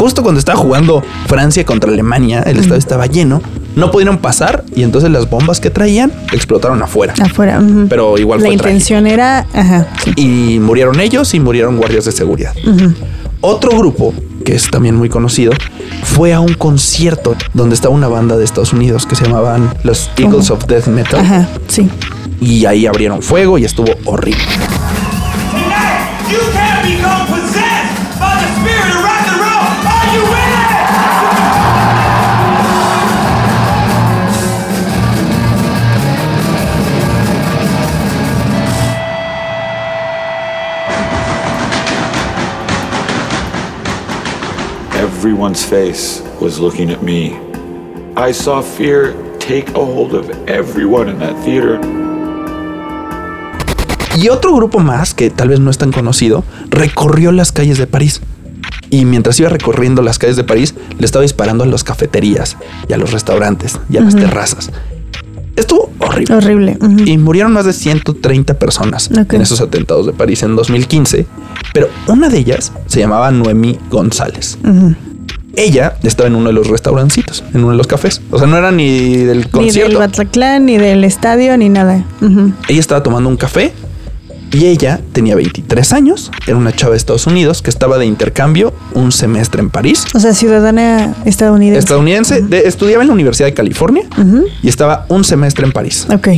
Justo 0.01 0.23
cuando 0.23 0.39
estaba 0.39 0.59
jugando 0.59 1.03
Francia 1.27 1.63
contra 1.67 1.93
Alemania, 1.93 2.41
el 2.47 2.57
estadio 2.57 2.79
estaba 2.79 3.05
lleno, 3.05 3.43
no 3.77 3.91
pudieron 3.91 4.17
pasar 4.17 4.65
y 4.75 4.83
entonces 4.83 5.11
las 5.11 5.29
bombas 5.29 5.61
que 5.61 5.69
traían 5.69 6.11
explotaron 6.33 6.83
afuera. 6.83 7.13
Afuera. 7.21 7.61
Pero 7.91 8.17
igual 8.17 8.41
La 8.41 8.47
fue 8.47 8.57
trágico. 8.57 8.69
intención 8.71 9.07
era. 9.07 9.47
Ajá. 9.53 9.89
sí. 10.03 10.15
Y 10.17 10.59
murieron 10.59 10.99
ellos 11.01 11.35
y 11.35 11.41
murieron 11.41 11.77
guardias 11.77 12.07
de 12.07 12.13
seguridad. 12.13 12.55
Otro 13.43 13.77
grupo, 13.77 14.15
que 14.43 14.55
es 14.55 14.71
también 14.71 14.97
muy 14.97 15.11
conocido, 15.11 15.53
fue 16.03 16.33
a 16.33 16.41
un 16.41 16.55
concierto 16.55 17.37
donde 17.53 17.75
estaba 17.75 17.95
una 17.95 18.09
banda 18.09 18.39
de 18.39 18.45
Estados 18.45 18.73
Unidos 18.73 19.05
que 19.05 19.17
se 19.17 19.25
llamaban 19.27 19.69
los 19.85 20.11
Eagles 20.17 20.51
of 20.51 20.65
Death 20.65 20.87
Metal. 20.87 21.21
Ajá, 21.21 21.47
sí. 21.69 21.91
Y 22.41 22.65
ahí 22.65 22.87
abrieron 22.87 23.21
fuego 23.21 23.59
y 23.59 23.67
estuvo 23.67 23.93
horrible. 24.07 24.41
Everyone's 45.23 45.63
face 45.63 46.23
was 46.41 46.59
looking 46.59 46.91
at 46.91 47.03
me. 47.03 47.37
I 48.17 48.33
saw 48.33 48.63
fear 48.63 49.15
take 49.39 49.69
a 49.75 49.79
hold 49.85 50.15
of 50.15 50.31
everyone 50.49 51.11
in 51.11 51.19
that 51.19 51.35
theater. 51.45 51.79
Y 54.17 54.31
otro 54.31 54.55
grupo 54.55 54.79
más, 54.79 55.13
que 55.13 55.29
tal 55.29 55.49
vez 55.51 55.61
no 55.61 55.71
es 55.71 55.77
tan 55.77 55.93
conocido, 55.93 56.43
recorrió 56.71 57.33
las 57.33 57.53
calles 57.53 57.77
de 57.77 57.87
París. 57.87 58.23
Y 58.89 59.05
mientras 59.05 59.39
iba 59.39 59.51
recorriendo 59.51 60.01
las 60.01 60.19
calles 60.19 60.37
de 60.37 60.45
París, 60.45 60.75
le 60.99 61.05
estaba 61.05 61.21
disparando 61.23 61.65
a 61.65 61.67
las 61.67 61.85
cafeterías 61.85 62.57
y 62.89 62.95
a 62.95 62.97
los 62.97 63.13
restaurantes 63.13 63.79
y 63.91 63.99
a 63.99 64.01
las 64.01 64.15
Ujú. 64.15 64.23
terrazas. 64.25 64.71
Estuvo 65.55 65.91
horrible. 65.99 66.35
Horrible. 66.35 66.79
ujú. 66.81 67.01
Y 67.05 67.19
murieron 67.19 67.53
más 67.53 67.67
de 67.67 67.75
130 67.75 68.55
personas 68.59 69.11
Ok. 69.11 69.35
en 69.35 69.43
esos 69.43 69.61
atentados 69.61 70.07
de 70.07 70.15
París 70.15 70.43
en 70.45 70.57
2015. 70.57 71.27
Pero 71.75 71.89
una 72.09 72.31
de 72.31 72.39
ellas 72.39 72.73
se 72.87 73.01
llamaba 73.01 73.31
Noemí 73.31 73.79
González. 73.91 74.57
Ujú. 74.65 74.95
Ella 75.57 75.97
estaba 76.03 76.29
en 76.29 76.37
uno 76.37 76.49
de 76.49 76.53
los 76.53 76.69
restaurancitos, 76.69 77.43
en 77.53 77.61
uno 77.63 77.73
de 77.73 77.77
los 77.77 77.87
cafés. 77.87 78.21
O 78.31 78.39
sea, 78.39 78.47
no 78.47 78.57
era 78.57 78.71
ni 78.71 79.17
del 79.17 79.27
Ni 79.27 79.43
del 79.43 79.49
concierto. 79.51 79.99
Bataclan, 79.99 80.67
ni 80.67 80.79
del 80.79 81.05
estadio, 81.05 81.57
ni 81.57 81.69
nada. 81.69 82.05
Ella 82.69 82.81
estaba 82.81 83.03
tomando 83.03 83.29
un 83.29 83.37
café 83.37 83.73
y 84.53 84.67
ella 84.67 85.01
tenía 85.13 85.35
23 85.37 85.93
años. 85.93 86.31
Era 86.47 86.57
una 86.57 86.73
chava 86.73 86.93
de 86.93 86.97
Estados 86.99 87.27
Unidos 87.27 87.63
que 87.63 87.71
estaba 87.71 87.99
de 87.99 88.07
intercambio 88.07 88.73
un 88.95 89.13
semestre 89.13 89.61
en 89.61 89.71
París. 89.71 90.05
O 90.15 90.21
sea, 90.21 90.35
ciudadana 90.35 91.15
estadounidense. 91.25 91.79
Estadounidense, 91.81 92.43
de- 92.43 92.67
estudiaba 92.67 93.03
en 93.03 93.09
la 93.09 93.15
Universidad 93.15 93.47
de 93.49 93.55
California 93.55 94.05
y 94.63 94.69
estaba 94.69 95.07
un 95.09 95.25
semestre 95.25 95.67
en 95.67 95.73
París. 95.73 96.07
Ok. 96.13 96.29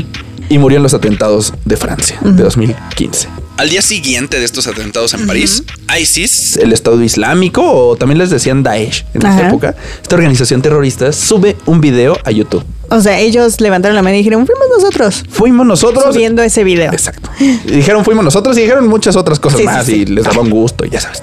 Y 0.48 0.58
murió 0.58 0.76
en 0.78 0.82
los 0.82 0.92
atentados 0.94 1.54
de 1.64 1.76
Francia 1.76 2.18
de 2.22 2.42
2015. 2.42 3.28
Al 3.58 3.68
día 3.68 3.82
siguiente 3.82 4.38
de 4.38 4.44
estos 4.44 4.66
atentados 4.66 5.14
en 5.14 5.26
París, 5.26 5.62
ISIS, 6.00 6.56
El 6.56 6.72
Estado 6.72 7.00
Islámico 7.02 7.62
o 7.62 7.96
también 7.96 8.18
les 8.18 8.30
decían 8.30 8.62
Daesh 8.62 9.04
en 9.14 9.20
esa 9.22 9.36
Ajá. 9.38 9.48
época. 9.48 9.76
Esta 10.02 10.16
organización 10.16 10.62
terrorista 10.62 11.12
sube 11.12 11.56
un 11.66 11.80
video 11.80 12.16
a 12.24 12.30
YouTube. 12.30 12.64
O 12.88 13.00
sea, 13.00 13.20
ellos 13.20 13.60
levantaron 13.60 13.94
la 13.94 14.02
mano 14.02 14.14
y 14.16 14.18
dijeron, 14.18 14.46
fuimos 14.46 14.66
nosotros. 14.74 15.24
Fuimos 15.30 15.66
nosotros. 15.66 16.12
Subiendo 16.14 16.42
ese 16.42 16.64
video. 16.64 16.92
Exacto. 16.92 17.30
Y 17.38 17.70
dijeron 17.72 18.04
fuimos 18.04 18.24
nosotros 18.24 18.56
y 18.58 18.62
dijeron 18.62 18.88
muchas 18.88 19.16
otras 19.16 19.38
cosas 19.38 19.60
Sí, 19.60 19.64
más 19.66 19.86
sí. 19.86 19.92
y 19.96 20.06
les 20.06 20.24
daba 20.24 20.40
un 20.40 20.50
gusto, 20.50 20.84
y 20.84 20.90
ya 20.90 21.00
sabes. 21.00 21.22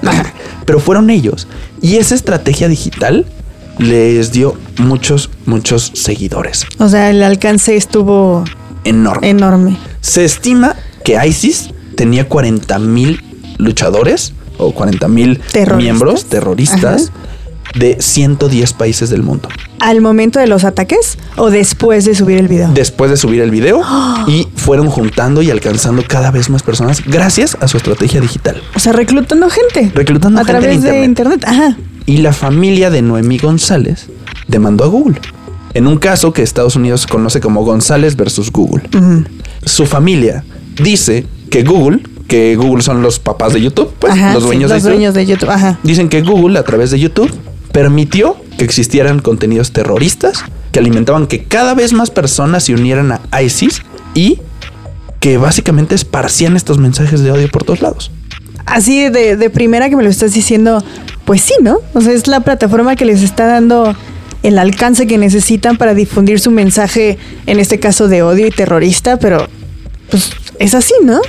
Pero 0.64 0.80
fueron 0.80 1.10
ellos. 1.10 1.46
Y 1.82 1.96
esa 1.96 2.14
estrategia 2.14 2.68
digital 2.68 3.26
les 3.78 4.32
dio 4.32 4.56
muchos, 4.78 5.30
muchos 5.46 5.90
seguidores. 5.94 6.64
O 6.78 6.88
sea, 6.88 7.10
el 7.10 7.22
alcance 7.22 7.76
estuvo 7.76 8.44
Enorme. 8.84 9.28
enorme. 9.30 9.76
Se 10.00 10.24
estima 10.24 10.74
que 11.04 11.18
ISIS 11.26 11.70
tenía 12.00 12.26
40 12.26 12.78
mil 12.78 13.22
luchadores 13.58 14.32
o 14.56 14.72
40 14.72 15.06
mil 15.08 15.38
miembros 15.76 16.24
terroristas 16.24 17.12
de 17.74 18.00
110 18.00 18.72
países 18.72 19.10
del 19.10 19.22
mundo. 19.22 19.50
¿Al 19.80 20.00
momento 20.00 20.40
de 20.40 20.46
los 20.46 20.64
ataques 20.64 21.18
o 21.36 21.50
después 21.50 22.06
de 22.06 22.14
subir 22.14 22.38
el 22.38 22.48
video? 22.48 22.70
Después 22.72 23.10
de 23.10 23.18
subir 23.18 23.42
el 23.42 23.50
video 23.50 23.82
y 24.26 24.48
fueron 24.56 24.88
juntando 24.88 25.42
y 25.42 25.50
alcanzando 25.50 26.02
cada 26.08 26.30
vez 26.30 26.48
más 26.48 26.62
personas 26.62 27.04
gracias 27.04 27.58
a 27.60 27.68
su 27.68 27.76
estrategia 27.76 28.22
digital. 28.22 28.62
O 28.74 28.78
sea, 28.78 28.94
reclutando 28.94 29.50
gente. 29.50 29.92
Reclutando 29.94 30.40
a 30.40 30.44
gente 30.46 30.56
en 30.56 30.62
través 30.62 30.82
de 30.82 31.04
internet. 31.04 31.44
Ajá. 31.46 31.76
Y 32.06 32.16
la 32.18 32.32
familia 32.32 32.88
de 32.88 33.02
Noemí 33.02 33.36
González 33.36 34.06
demandó 34.48 34.84
a 34.84 34.86
Google. 34.86 35.20
En 35.74 35.86
un 35.86 35.98
caso 35.98 36.32
que 36.32 36.40
Estados 36.40 36.76
Unidos 36.76 37.06
conoce 37.06 37.42
como 37.42 37.62
González 37.62 38.16
versus 38.16 38.50
Google. 38.50 38.84
Su 39.66 39.84
familia 39.84 40.44
dice 40.82 41.26
que 41.50 41.62
Google, 41.64 42.00
que 42.28 42.56
Google 42.56 42.82
son 42.82 43.02
los 43.02 43.18
papás 43.18 43.52
de 43.52 43.60
YouTube, 43.60 43.92
pues 43.98 44.12
Ajá, 44.12 44.32
los 44.32 44.42
sí, 44.42 44.48
dueños 44.48 44.70
de 44.70 44.76
YouTube, 44.76 44.90
dueños 44.90 45.14
de 45.14 45.26
YouTube. 45.26 45.50
Ajá. 45.50 45.78
dicen 45.82 46.08
que 46.08 46.22
Google 46.22 46.58
a 46.58 46.62
través 46.62 46.90
de 46.90 46.98
YouTube 46.98 47.30
permitió 47.72 48.36
que 48.56 48.64
existieran 48.64 49.20
contenidos 49.20 49.72
terroristas 49.72 50.44
que 50.72 50.78
alimentaban 50.78 51.26
que 51.26 51.44
cada 51.44 51.74
vez 51.74 51.92
más 51.92 52.10
personas 52.10 52.64
se 52.64 52.74
unieran 52.74 53.12
a 53.12 53.42
ISIS 53.42 53.82
y 54.14 54.38
que 55.18 55.36
básicamente 55.38 55.94
esparcían 55.94 56.56
estos 56.56 56.78
mensajes 56.78 57.20
de 57.20 57.30
odio 57.30 57.48
por 57.50 57.64
todos 57.64 57.82
lados. 57.82 58.10
Así 58.66 59.08
de, 59.08 59.36
de 59.36 59.50
primera 59.50 59.90
que 59.90 59.96
me 59.96 60.02
lo 60.02 60.08
estás 60.08 60.32
diciendo, 60.32 60.82
pues 61.24 61.42
sí, 61.42 61.54
¿no? 61.60 61.78
O 61.94 62.00
sea, 62.00 62.12
es 62.12 62.26
la 62.26 62.40
plataforma 62.40 62.96
que 62.96 63.04
les 63.04 63.22
está 63.22 63.46
dando 63.46 63.94
el 64.42 64.58
alcance 64.58 65.06
que 65.06 65.18
necesitan 65.18 65.76
para 65.76 65.94
difundir 65.94 66.40
su 66.40 66.50
mensaje, 66.50 67.18
en 67.46 67.60
este 67.60 67.80
caso 67.80 68.08
de 68.08 68.22
odio 68.22 68.46
y 68.46 68.50
terrorista, 68.50 69.18
pero 69.18 69.46
pues 70.10 70.30
es 70.58 70.74
así, 70.74 70.94
¿no? 71.02 71.20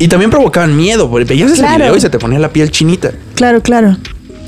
Y 0.00 0.08
también 0.08 0.30
provocaban 0.30 0.74
miedo, 0.76 1.10
porque 1.10 1.26
veías 1.26 1.52
ese 1.52 1.60
Claro. 1.60 1.84
video 1.84 1.96
y 1.96 2.00
se 2.00 2.08
te 2.08 2.18
ponía 2.18 2.38
la 2.38 2.48
piel 2.48 2.70
chinita. 2.70 3.12
Claro, 3.34 3.60
claro. 3.60 3.96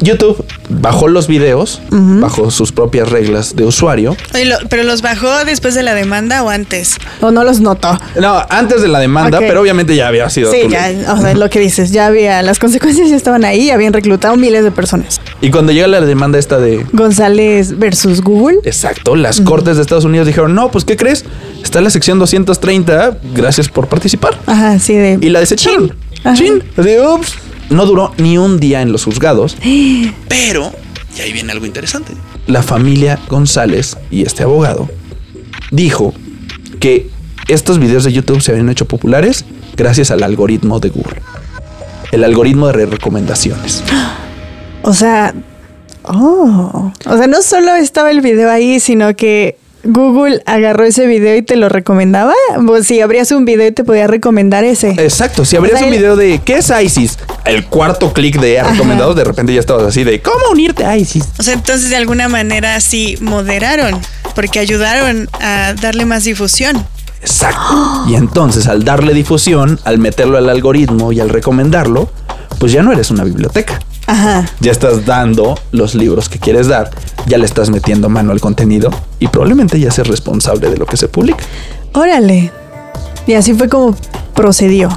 YouTube 0.02 0.44
bajó 0.68 1.08
los 1.08 1.26
videos 1.28 1.80
bajo 1.90 2.50
sus 2.50 2.72
propias 2.72 3.10
reglas 3.10 3.54
de 3.56 3.64
usuario. 3.64 4.16
Lo- 4.44 4.56
¿Pero 4.68 4.82
los 4.82 5.02
bajó 5.02 5.44
después 5.44 5.74
de 5.74 5.82
la 5.82 5.94
demanda 5.94 6.42
o 6.42 6.48
antes? 6.48 6.96
O 7.20 7.30
no 7.30 7.44
los 7.44 7.60
notó. 7.60 7.98
No, 8.20 8.44
antes 8.48 8.82
de 8.82 8.88
la 8.88 8.98
demanda, 8.98 9.38
pero 9.38 9.60
obviamente 9.60 9.94
ya 9.96 10.08
había 10.08 10.28
sido. 10.30 10.50
Sí, 10.50 10.62
ya, 10.68 10.90
o 11.12 11.20
sea, 11.20 11.34
lo 11.34 11.48
que 11.50 11.60
dices, 11.60 11.90
ya 11.92 12.06
había, 12.06 12.42
las 12.42 12.58
consecuencias 12.58 13.08
ya 13.10 13.16
estaban 13.16 13.44
ahí, 13.44 13.70
habían 13.70 13.92
reclutado 13.92 14.36
miles 14.36 14.64
de 14.64 14.70
personas. 14.70 15.20
Y 15.40 15.50
cuando 15.50 15.72
llega 15.72 15.86
la 15.86 16.00
demanda 16.00 16.38
esta 16.38 16.58
de 16.58 16.84
González 16.92 17.78
versus 17.78 18.20
Google. 18.22 18.58
Exacto, 18.64 19.14
las 19.16 19.40
cortes 19.40 19.76
de 19.76 19.82
Estados 19.82 20.04
Unidos 20.04 20.26
dijeron, 20.26 20.54
no, 20.54 20.70
pues 20.70 20.84
¿qué 20.84 20.96
crees? 20.96 21.24
Está 21.62 21.80
la 21.80 21.90
sección 21.90 22.18
230, 22.18 23.18
gracias 23.34 23.68
por 23.68 23.86
participar. 23.88 24.38
Ajá, 24.46 24.78
sí, 24.78 24.94
de. 24.94 25.18
Y 25.20 25.28
la 25.30 25.40
desecharon. 25.40 25.94
Ajá. 26.24 26.34
Chin. 26.36 26.62
Así, 26.76 26.90
ups. 26.98 27.34
No 27.72 27.86
duró 27.86 28.12
ni 28.18 28.38
un 28.38 28.60
día 28.60 28.82
en 28.82 28.92
los 28.92 29.04
juzgados. 29.04 29.56
pero, 30.28 30.72
y 31.16 31.20
ahí 31.20 31.32
viene 31.32 31.52
algo 31.52 31.66
interesante. 31.66 32.12
La 32.46 32.62
familia 32.62 33.18
González 33.28 33.96
y 34.10 34.22
este 34.22 34.42
abogado 34.42 34.88
dijo 35.70 36.12
que 36.80 37.10
estos 37.48 37.78
videos 37.78 38.04
de 38.04 38.12
YouTube 38.12 38.40
se 38.40 38.52
habían 38.52 38.68
hecho 38.68 38.86
populares 38.86 39.44
gracias 39.76 40.10
al 40.10 40.22
algoritmo 40.22 40.80
de 40.80 40.90
Google. 40.90 41.22
el 42.12 42.24
algoritmo 42.24 42.66
de 42.68 42.86
recomendaciones. 42.86 43.82
O 44.84 44.92
sea, 44.94 45.32
oh, 46.02 46.92
o 47.06 47.16
sea, 47.16 47.28
no 47.28 47.40
solo 47.40 47.76
estaba 47.76 48.10
el 48.10 48.20
video 48.20 48.50
ahí, 48.50 48.80
sino 48.80 49.14
que 49.14 49.56
Google 49.84 50.42
agarró 50.46 50.84
ese 50.84 51.06
video 51.06 51.36
y 51.36 51.42
te 51.42 51.56
lo 51.56 51.68
recomendaba. 51.68 52.34
Pues 52.66 52.86
si 52.86 53.00
abrías 53.00 53.30
un 53.32 53.44
video 53.44 53.68
y 53.68 53.72
te 53.72 53.84
podía 53.84 54.06
recomendar 54.06 54.64
ese. 54.64 54.90
Exacto, 54.90 55.44
si 55.44 55.56
abrías 55.56 55.76
O 55.76 55.78
sea, 55.78 55.86
un 55.86 55.92
video 55.92 56.16
de 56.16 56.40
¿qué 56.44 56.58
es 56.58 56.70
ISIS? 56.70 57.18
El 57.44 57.66
cuarto 57.66 58.12
clic 58.12 58.40
de 58.40 58.62
recomendados, 58.62 59.16
de 59.16 59.24
repente 59.24 59.52
ya 59.52 59.60
estabas 59.60 59.84
así 59.84 60.04
de 60.04 60.20
¿cómo 60.20 60.50
unirte 60.52 60.84
a 60.84 60.96
ISIS? 60.96 61.24
O 61.38 61.42
sea, 61.42 61.54
entonces 61.54 61.90
de 61.90 61.96
alguna 61.96 62.28
manera 62.28 62.80
sí 62.80 63.16
moderaron, 63.20 64.00
porque 64.34 64.58
ayudaron 64.60 65.28
a 65.40 65.74
darle 65.80 66.04
más 66.04 66.24
difusión. 66.24 66.84
Exacto. 67.20 68.04
Y 68.08 68.14
entonces 68.14 68.66
al 68.66 68.84
darle 68.84 69.14
difusión, 69.14 69.80
al 69.84 69.98
meterlo 69.98 70.38
al 70.38 70.48
algoritmo 70.48 71.12
y 71.12 71.20
al 71.20 71.28
recomendarlo, 71.28 72.10
pues 72.58 72.72
ya 72.72 72.82
no 72.82 72.92
eres 72.92 73.10
una 73.10 73.24
biblioteca. 73.24 73.80
Ajá. 74.06 74.46
Ya 74.60 74.72
estás 74.72 75.06
dando 75.06 75.58
los 75.70 75.94
libros 75.94 76.28
que 76.28 76.38
quieres 76.38 76.68
dar, 76.68 76.90
ya 77.26 77.38
le 77.38 77.44
estás 77.44 77.70
metiendo 77.70 78.08
mano 78.08 78.32
al 78.32 78.40
contenido 78.40 78.90
y 79.18 79.28
probablemente 79.28 79.78
ya 79.78 79.90
seas 79.90 80.08
responsable 80.08 80.70
de 80.70 80.76
lo 80.76 80.86
que 80.86 80.96
se 80.96 81.08
publica. 81.08 81.44
Órale. 81.92 82.50
Y 83.26 83.34
así 83.34 83.54
fue 83.54 83.68
como 83.68 83.96
procedió. 84.34 84.88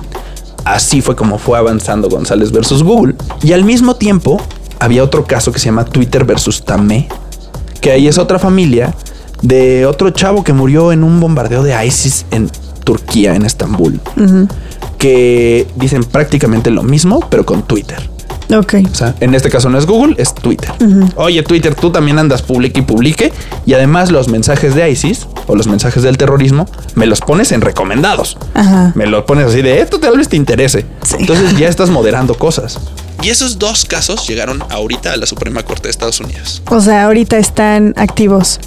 Así 0.63 1.01
fue 1.01 1.15
como 1.15 1.37
fue 1.37 1.59
avanzando 1.59 2.09
González 2.09 2.51
versus 2.51 2.81
Google. 2.81 3.15
Y 3.43 3.53
al 3.53 3.63
mismo 3.63 3.95
tiempo 3.95 4.41
había 4.79 5.03
otro 5.03 5.25
caso 5.25 5.51
que 5.51 5.59
se 5.59 5.65
llama 5.65 5.85
Twitter 5.85 6.25
versus 6.25 6.63
Tamé, 6.63 7.07
que 7.81 7.91
ahí 7.91 8.07
es 8.07 8.17
otra 8.17 8.39
familia 8.39 8.93
de 9.41 9.85
otro 9.85 10.09
chavo 10.09 10.43
que 10.43 10.53
murió 10.53 10.91
en 10.91 11.03
un 11.03 11.19
bombardeo 11.19 11.61
de 11.61 11.85
ISIS 11.85 12.25
en 12.31 12.49
Turquía, 12.83 13.35
en 13.35 13.45
Estambul, 13.45 13.99
que 14.97 15.67
dicen 15.75 16.03
prácticamente 16.03 16.71
lo 16.71 16.83
mismo, 16.83 17.19
pero 17.29 17.45
con 17.45 17.63
Twitter. 17.63 18.09
Ok. 18.53 18.75
O 18.91 18.95
sea, 18.95 19.15
en 19.19 19.33
este 19.33 19.49
caso 19.49 19.69
no 19.69 19.77
es 19.77 19.85
Google, 19.85 20.15
es 20.17 20.33
Twitter. 20.33 20.71
Oye, 21.15 21.41
Twitter, 21.43 21.75
tú 21.75 21.91
también 21.91 22.19
andas 22.19 22.41
publique 22.41 22.79
y 22.81 22.83
publique. 22.83 23.33
Y 23.65 23.73
además 23.73 24.11
los 24.11 24.27
mensajes 24.27 24.75
de 24.75 24.89
ISIS 24.89 25.27
o 25.47 25.55
los 25.55 25.67
mensajes 25.67 26.03
del 26.03 26.17
terrorismo 26.17 26.67
me 26.95 27.05
los 27.05 27.21
pones 27.21 27.51
en 27.51 27.61
recomendados. 27.61 28.37
Ajá. 28.53 28.91
Me 28.95 29.07
los 29.07 29.25
pones 29.25 29.47
así 29.47 29.61
de 29.61 29.81
esto 29.81 29.99
tal 29.99 30.17
vez 30.17 30.29
te 30.29 30.35
interese. 30.35 30.85
Entonces 31.17 31.57
ya 31.57 31.67
estás 31.67 31.89
moderando 31.89 32.35
cosas. 32.37 32.79
Y 33.21 33.29
esos 33.29 33.57
dos 33.57 33.85
casos 33.85 34.27
llegaron 34.27 34.63
ahorita 34.69 35.13
a 35.13 35.17
la 35.17 35.25
Suprema 35.25 35.63
Corte 35.63 35.83
de 35.83 35.91
Estados 35.91 36.19
Unidos. 36.19 36.61
O 36.69 36.79
sea, 36.81 37.05
ahorita 37.05 37.37
están 37.37 37.93
activos. 37.97 38.59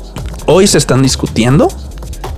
Hoy 0.47 0.67
se 0.67 0.79
están 0.79 1.03
discutiendo 1.03 1.69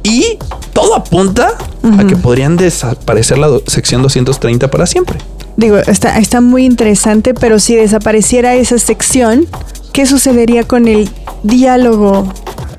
y 0.03 0.39
todo 0.73 0.95
apunta 0.95 1.53
a 1.99 2.07
que 2.07 2.17
podrían 2.17 2.57
desaparecer 2.57 3.39
la 3.39 3.49
sección 3.67 4.03
230 4.03 4.71
para 4.71 4.87
siempre. 4.87 5.19
Digo, 5.57 5.77
está, 5.77 6.19
está 6.19 6.41
muy 6.41 6.65
interesante, 6.65 7.35
pero 7.35 7.59
si 7.59 7.77
desapareciera 7.77 8.55
esa 8.55 8.79
sección, 8.79 9.47
¿qué 9.93 10.07
sucedería 10.07 10.65
con 10.65 10.89
el 10.89 11.11
diálogo 11.43 12.33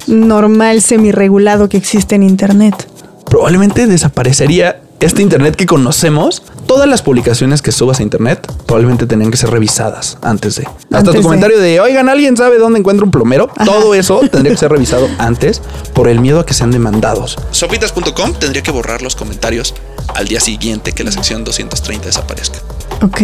normal, 0.07 0.81
semirregulado 0.81 1.69
que 1.69 1.77
existe 1.77 2.15
en 2.15 2.23
Internet? 2.23 2.87
Probablemente 3.25 3.87
desaparecería 3.87 4.81
este 5.01 5.21
Internet 5.21 5.55
que 5.55 5.65
conocemos. 5.65 6.43
Todas 6.67 6.87
las 6.87 7.01
publicaciones 7.01 7.61
que 7.61 7.71
subas 7.71 7.99
a 7.99 8.03
Internet 8.03 8.49
probablemente 8.65 9.05
tenían 9.05 9.29
que 9.31 9.37
ser 9.37 9.49
revisadas 9.49 10.17
antes 10.21 10.55
de. 10.55 10.63
Hasta 10.63 10.97
Antes 10.99 11.13
tu 11.13 11.17
de. 11.17 11.23
comentario 11.23 11.59
de, 11.59 11.79
oigan, 11.81 12.07
¿alguien 12.07 12.37
sabe 12.37 12.57
dónde 12.57 12.79
encuentra 12.79 13.03
un 13.03 13.11
plomero? 13.11 13.49
Todo 13.65 13.93
eso 13.93 14.21
tendría 14.31 14.53
que 14.53 14.57
ser 14.57 14.71
revisado 14.71 15.09
antes 15.17 15.61
por 15.93 16.07
el 16.07 16.19
miedo 16.21 16.39
a 16.39 16.45
que 16.45 16.53
sean 16.53 16.71
demandados. 16.71 17.37
Sopitas.com 17.51 18.33
tendría 18.39 18.63
que 18.63 18.71
borrar 18.71 19.01
los 19.01 19.15
comentarios 19.15 19.73
al 20.15 20.27
día 20.27 20.39
siguiente 20.39 20.93
que 20.93 21.03
la 21.03 21.11
sección 21.11 21.43
230 21.43 22.05
desaparezca. 22.05 22.59
Ok. 23.01 23.21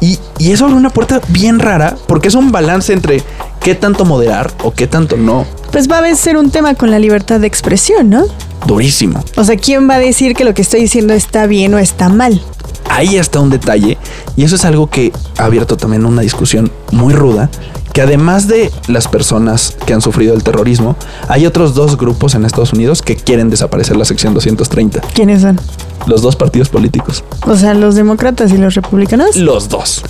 Y, 0.00 0.18
y 0.38 0.52
eso 0.52 0.64
abre 0.64 0.76
una 0.76 0.90
puerta 0.90 1.20
bien 1.28 1.60
rara 1.60 1.96
porque 2.08 2.28
es 2.28 2.34
un 2.34 2.50
balance 2.50 2.92
entre 2.92 3.22
qué 3.60 3.74
tanto 3.74 4.04
moderar 4.04 4.50
o 4.62 4.72
qué 4.72 4.86
tanto 4.86 5.16
no. 5.16 5.46
Pues 5.70 5.90
va 5.90 5.98
a 5.98 6.14
ser 6.14 6.36
un 6.36 6.50
tema 6.50 6.74
con 6.74 6.90
la 6.90 6.98
libertad 6.98 7.40
de 7.40 7.46
expresión, 7.46 8.10
¿no? 8.10 8.26
Durísimo. 8.66 9.22
O 9.36 9.44
sea, 9.44 9.56
¿quién 9.56 9.88
va 9.88 9.94
a 9.94 9.98
decir 9.98 10.34
que 10.34 10.44
lo 10.44 10.54
que 10.54 10.62
estoy 10.62 10.80
diciendo 10.80 11.14
está 11.14 11.46
bien 11.46 11.74
o 11.74 11.78
está 11.78 12.08
mal? 12.08 12.40
Ahí 12.88 13.16
está 13.16 13.40
un 13.40 13.50
detalle 13.50 13.98
y 14.36 14.44
eso 14.44 14.56
es 14.56 14.64
algo 14.64 14.88
que 14.88 15.12
ha 15.38 15.44
abierto 15.44 15.76
también 15.76 16.06
una 16.06 16.22
discusión 16.22 16.70
muy 16.92 17.12
ruda 17.12 17.50
que 17.94 18.02
además 18.02 18.48
de 18.48 18.72
las 18.88 19.06
personas 19.06 19.76
que 19.86 19.94
han 19.94 20.00
sufrido 20.00 20.34
el 20.34 20.42
terrorismo, 20.42 20.96
hay 21.28 21.46
otros 21.46 21.74
dos 21.74 21.96
grupos 21.96 22.34
en 22.34 22.44
Estados 22.44 22.72
Unidos 22.72 23.02
que 23.02 23.14
quieren 23.14 23.50
desaparecer 23.50 23.96
la 23.96 24.04
sección 24.04 24.34
230. 24.34 25.00
¿Quiénes 25.14 25.42
son? 25.42 25.60
Los 26.08 26.20
dos 26.20 26.34
partidos 26.34 26.68
políticos. 26.68 27.22
O 27.46 27.56
sea, 27.56 27.72
los 27.72 27.94
demócratas 27.94 28.52
y 28.52 28.56
los 28.56 28.74
republicanos. 28.74 29.36
Los 29.36 29.68
dos. 29.68 30.02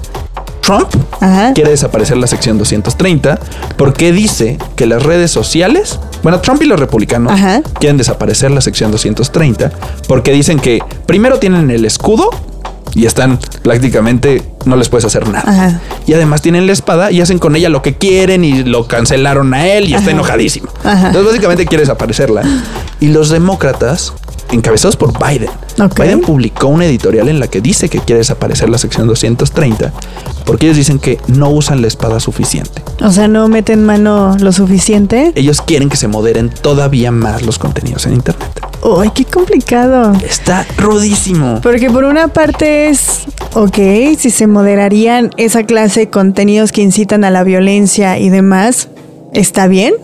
Trump 0.64 0.88
Ajá. 1.20 1.52
quiere 1.52 1.70
desaparecer 1.70 2.16
la 2.16 2.26
sección 2.26 2.56
230 2.58 3.38
porque 3.76 4.12
dice 4.12 4.58
que 4.76 4.86
las 4.86 5.02
redes 5.02 5.30
sociales, 5.30 6.00
bueno, 6.22 6.40
Trump 6.40 6.62
y 6.62 6.66
los 6.66 6.80
republicanos 6.80 7.32
Ajá. 7.32 7.60
quieren 7.78 7.96
desaparecer 7.98 8.50
la 8.50 8.60
sección 8.60 8.90
230 8.90 9.70
porque 10.08 10.32
dicen 10.32 10.58
que 10.58 10.80
primero 11.06 11.38
tienen 11.38 11.70
el 11.70 11.84
escudo 11.84 12.30
y 12.94 13.06
están 13.06 13.38
prácticamente 13.62 14.42
no 14.66 14.76
les 14.76 14.88
puedes 14.88 15.04
hacer 15.04 15.28
nada. 15.28 15.44
Ajá. 15.46 15.80
Y 16.06 16.12
además 16.12 16.42
tienen 16.42 16.66
la 16.66 16.72
espada 16.72 17.10
y 17.10 17.20
hacen 17.20 17.38
con 17.38 17.56
ella 17.56 17.68
lo 17.68 17.82
que 17.82 17.96
quieren 17.96 18.44
y 18.44 18.64
lo 18.64 18.86
cancelaron 18.86 19.52
a 19.54 19.66
él 19.66 19.88
y 19.88 19.94
está 19.94 20.10
enojadísimo. 20.10 20.68
Ajá. 20.82 21.08
Entonces 21.08 21.26
básicamente 21.26 21.66
quiere 21.66 21.82
desaparecerla. 21.82 22.42
Y 23.00 23.08
los 23.08 23.28
demócratas, 23.28 24.12
encabezados 24.50 24.96
por 24.96 25.12
Biden. 25.18 25.50
Biden 25.96 26.20
publicó 26.20 26.68
una 26.68 26.86
editorial 26.86 27.28
en 27.28 27.40
la 27.40 27.48
que 27.48 27.60
dice 27.60 27.88
que 27.88 27.98
quiere 27.98 28.18
desaparecer 28.18 28.68
la 28.68 28.78
sección 28.78 29.06
230 29.06 29.92
porque 30.44 30.66
ellos 30.66 30.76
dicen 30.76 30.98
que 30.98 31.18
no 31.26 31.50
usan 31.50 31.80
la 31.80 31.88
espada 31.88 32.20
suficiente. 32.20 32.82
O 33.00 33.10
sea, 33.10 33.28
no 33.28 33.48
meten 33.48 33.84
mano 33.84 34.36
lo 34.38 34.52
suficiente. 34.52 35.32
Ellos 35.34 35.62
quieren 35.62 35.88
que 35.88 35.96
se 35.96 36.08
moderen 36.08 36.50
todavía 36.50 37.10
más 37.10 37.42
los 37.42 37.58
contenidos 37.58 38.06
en 38.06 38.14
Internet. 38.14 38.50
¡Ay, 39.00 39.10
qué 39.14 39.24
complicado! 39.24 40.12
Está 40.22 40.66
rudísimo. 40.76 41.60
Porque 41.62 41.90
por 41.90 42.04
una 42.04 42.28
parte 42.28 42.88
es, 42.88 43.20
ok, 43.54 43.78
si 44.18 44.30
se 44.30 44.46
moderarían 44.54 45.30
esa 45.36 45.64
clase 45.64 46.00
de 46.00 46.10
contenidos 46.10 46.70
que 46.70 46.80
incitan 46.80 47.24
a 47.24 47.30
la 47.30 47.42
violencia 47.42 48.18
y 48.20 48.30
demás, 48.30 48.88
está 49.32 49.66
bien, 49.66 49.94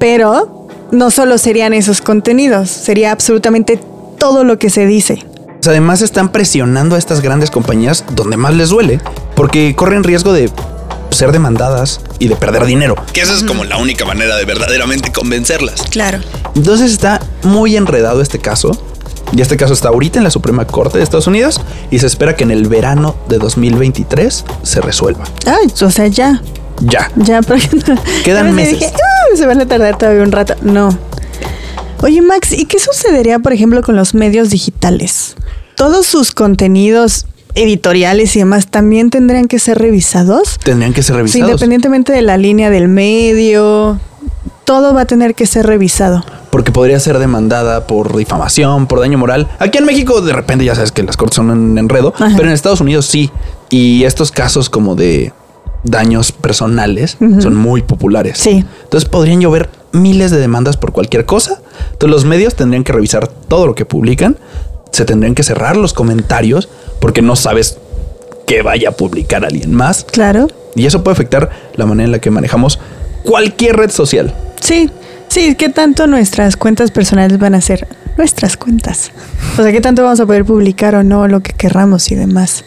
pero 0.00 0.66
no 0.90 1.12
solo 1.12 1.38
serían 1.38 1.72
esos 1.72 2.00
contenidos, 2.00 2.70
sería 2.70 3.12
absolutamente 3.12 3.78
todo 4.18 4.42
lo 4.42 4.58
que 4.58 4.68
se 4.68 4.84
dice. 4.84 5.24
Además 5.64 6.02
están 6.02 6.32
presionando 6.32 6.96
a 6.96 6.98
estas 6.98 7.20
grandes 7.20 7.52
compañías 7.52 8.04
donde 8.16 8.36
más 8.36 8.52
les 8.54 8.70
duele 8.70 9.00
porque 9.36 9.76
corren 9.76 10.02
riesgo 10.02 10.32
de 10.32 10.50
ser 11.10 11.30
demandadas 11.30 12.00
y 12.18 12.26
de 12.26 12.34
perder 12.34 12.66
dinero. 12.66 12.96
Que 13.12 13.20
esa 13.20 13.34
es 13.34 13.44
como 13.44 13.62
la 13.62 13.76
única 13.76 14.04
manera 14.04 14.36
de 14.36 14.44
verdaderamente 14.44 15.12
convencerlas. 15.12 15.82
Claro. 15.88 16.18
Entonces 16.56 16.90
está 16.90 17.20
muy 17.44 17.76
enredado 17.76 18.22
este 18.22 18.40
caso. 18.40 18.72
Y 19.32 19.40
este 19.40 19.56
caso 19.56 19.72
está 19.72 19.88
ahorita 19.88 20.18
en 20.18 20.24
la 20.24 20.30
Suprema 20.30 20.66
Corte 20.66 20.98
de 20.98 21.04
Estados 21.04 21.26
Unidos 21.26 21.60
y 21.90 21.98
se 22.00 22.06
espera 22.06 22.34
que 22.36 22.44
en 22.44 22.50
el 22.50 22.66
verano 22.68 23.14
de 23.28 23.38
2023 23.38 24.44
se 24.62 24.80
resuelva. 24.80 25.24
Ay, 25.46 25.72
o 25.82 25.90
sea, 25.90 26.06
ya, 26.08 26.42
Ya. 26.80 27.10
ya, 27.16 27.40
porque 27.46 27.68
Quedan 28.24 28.54
meses. 28.54 28.80
dije, 28.80 28.92
"Ah, 28.94 29.36
se 29.36 29.46
van 29.46 29.60
a 29.60 29.66
tardar 29.66 29.96
todavía 29.98 30.22
un 30.22 30.32
rato. 30.32 30.54
No. 30.62 30.96
Oye, 32.02 32.22
Max, 32.22 32.52
¿y 32.52 32.64
qué 32.64 32.78
sucedería, 32.78 33.38
por 33.40 33.52
ejemplo, 33.52 33.82
con 33.82 33.94
los 33.94 34.14
medios 34.14 34.50
digitales? 34.50 35.36
¿Todos 35.76 36.06
sus 36.06 36.32
contenidos 36.32 37.26
editoriales 37.54 38.34
y 38.36 38.38
demás 38.40 38.68
también 38.68 39.10
tendrían 39.10 39.46
que 39.48 39.58
ser 39.58 39.78
revisados? 39.78 40.58
Tendrían 40.64 40.92
que 40.94 41.02
ser 41.02 41.16
revisados. 41.16 41.48
independientemente 41.50 42.12
de 42.12 42.22
la 42.22 42.36
línea 42.36 42.70
del 42.70 42.88
medio, 42.88 43.98
todo 44.64 44.94
va 44.94 45.02
a 45.02 45.04
tener 45.04 45.34
que 45.34 45.46
ser 45.46 45.66
revisado. 45.66 46.24
Porque 46.50 46.72
podría 46.72 46.98
ser 47.00 47.18
demandada 47.18 47.86
por 47.86 48.16
difamación, 48.16 48.86
por 48.86 49.00
daño 49.00 49.18
moral. 49.18 49.48
Aquí 49.58 49.78
en 49.78 49.84
México 49.84 50.20
de 50.20 50.32
repente 50.32 50.64
ya 50.64 50.74
sabes 50.74 50.92
que 50.92 51.02
las 51.02 51.16
cortes 51.16 51.36
son 51.36 51.50
un 51.50 51.78
enredo, 51.78 52.12
pero 52.18 52.48
en 52.48 52.52
Estados 52.52 52.80
Unidos 52.80 53.06
sí. 53.06 53.30
Y 53.70 54.04
estos 54.04 54.32
casos 54.32 54.68
como 54.68 54.96
de 54.96 55.32
daños 55.84 56.32
personales 56.32 57.16
son 57.40 57.54
muy 57.54 57.82
populares. 57.82 58.38
Sí. 58.38 58.64
Entonces 58.82 59.08
podrían 59.08 59.40
llover 59.40 59.70
miles 59.92 60.30
de 60.30 60.38
demandas 60.38 60.76
por 60.76 60.92
cualquier 60.92 61.24
cosa. 61.24 61.60
Entonces 61.92 62.10
los 62.10 62.24
medios 62.24 62.54
tendrían 62.54 62.84
que 62.84 62.92
revisar 62.92 63.28
todo 63.28 63.66
lo 63.66 63.74
que 63.74 63.84
publican, 63.84 64.36
se 64.90 65.04
tendrían 65.04 65.34
que 65.34 65.42
cerrar 65.42 65.76
los 65.76 65.92
comentarios 65.92 66.68
porque 67.00 67.22
no 67.22 67.36
sabes 67.36 67.78
que 68.46 68.62
vaya 68.62 68.90
a 68.90 68.92
publicar 68.92 69.44
alguien 69.44 69.72
más. 69.72 70.04
Claro. 70.04 70.48
Y 70.74 70.86
eso 70.86 71.04
puede 71.04 71.14
afectar 71.14 71.50
la 71.74 71.86
manera 71.86 72.06
en 72.06 72.12
la 72.12 72.18
que 72.18 72.30
manejamos 72.30 72.80
cualquier 73.22 73.76
red 73.76 73.90
social. 73.90 74.34
Sí, 74.60 74.90
sí, 75.30 75.54
¿qué 75.54 75.70
tanto 75.70 76.06
nuestras 76.06 76.56
cuentas 76.56 76.90
personales 76.90 77.38
van 77.38 77.54
a 77.54 77.60
ser 77.60 77.88
nuestras 78.18 78.56
cuentas? 78.56 79.12
O 79.56 79.62
sea, 79.62 79.72
¿qué 79.72 79.80
tanto 79.80 80.02
vamos 80.02 80.20
a 80.20 80.26
poder 80.26 80.44
publicar 80.44 80.94
o 80.94 81.02
no 81.02 81.26
lo 81.26 81.40
que 81.40 81.52
querramos 81.52 82.10
y 82.10 82.16
demás? 82.16 82.64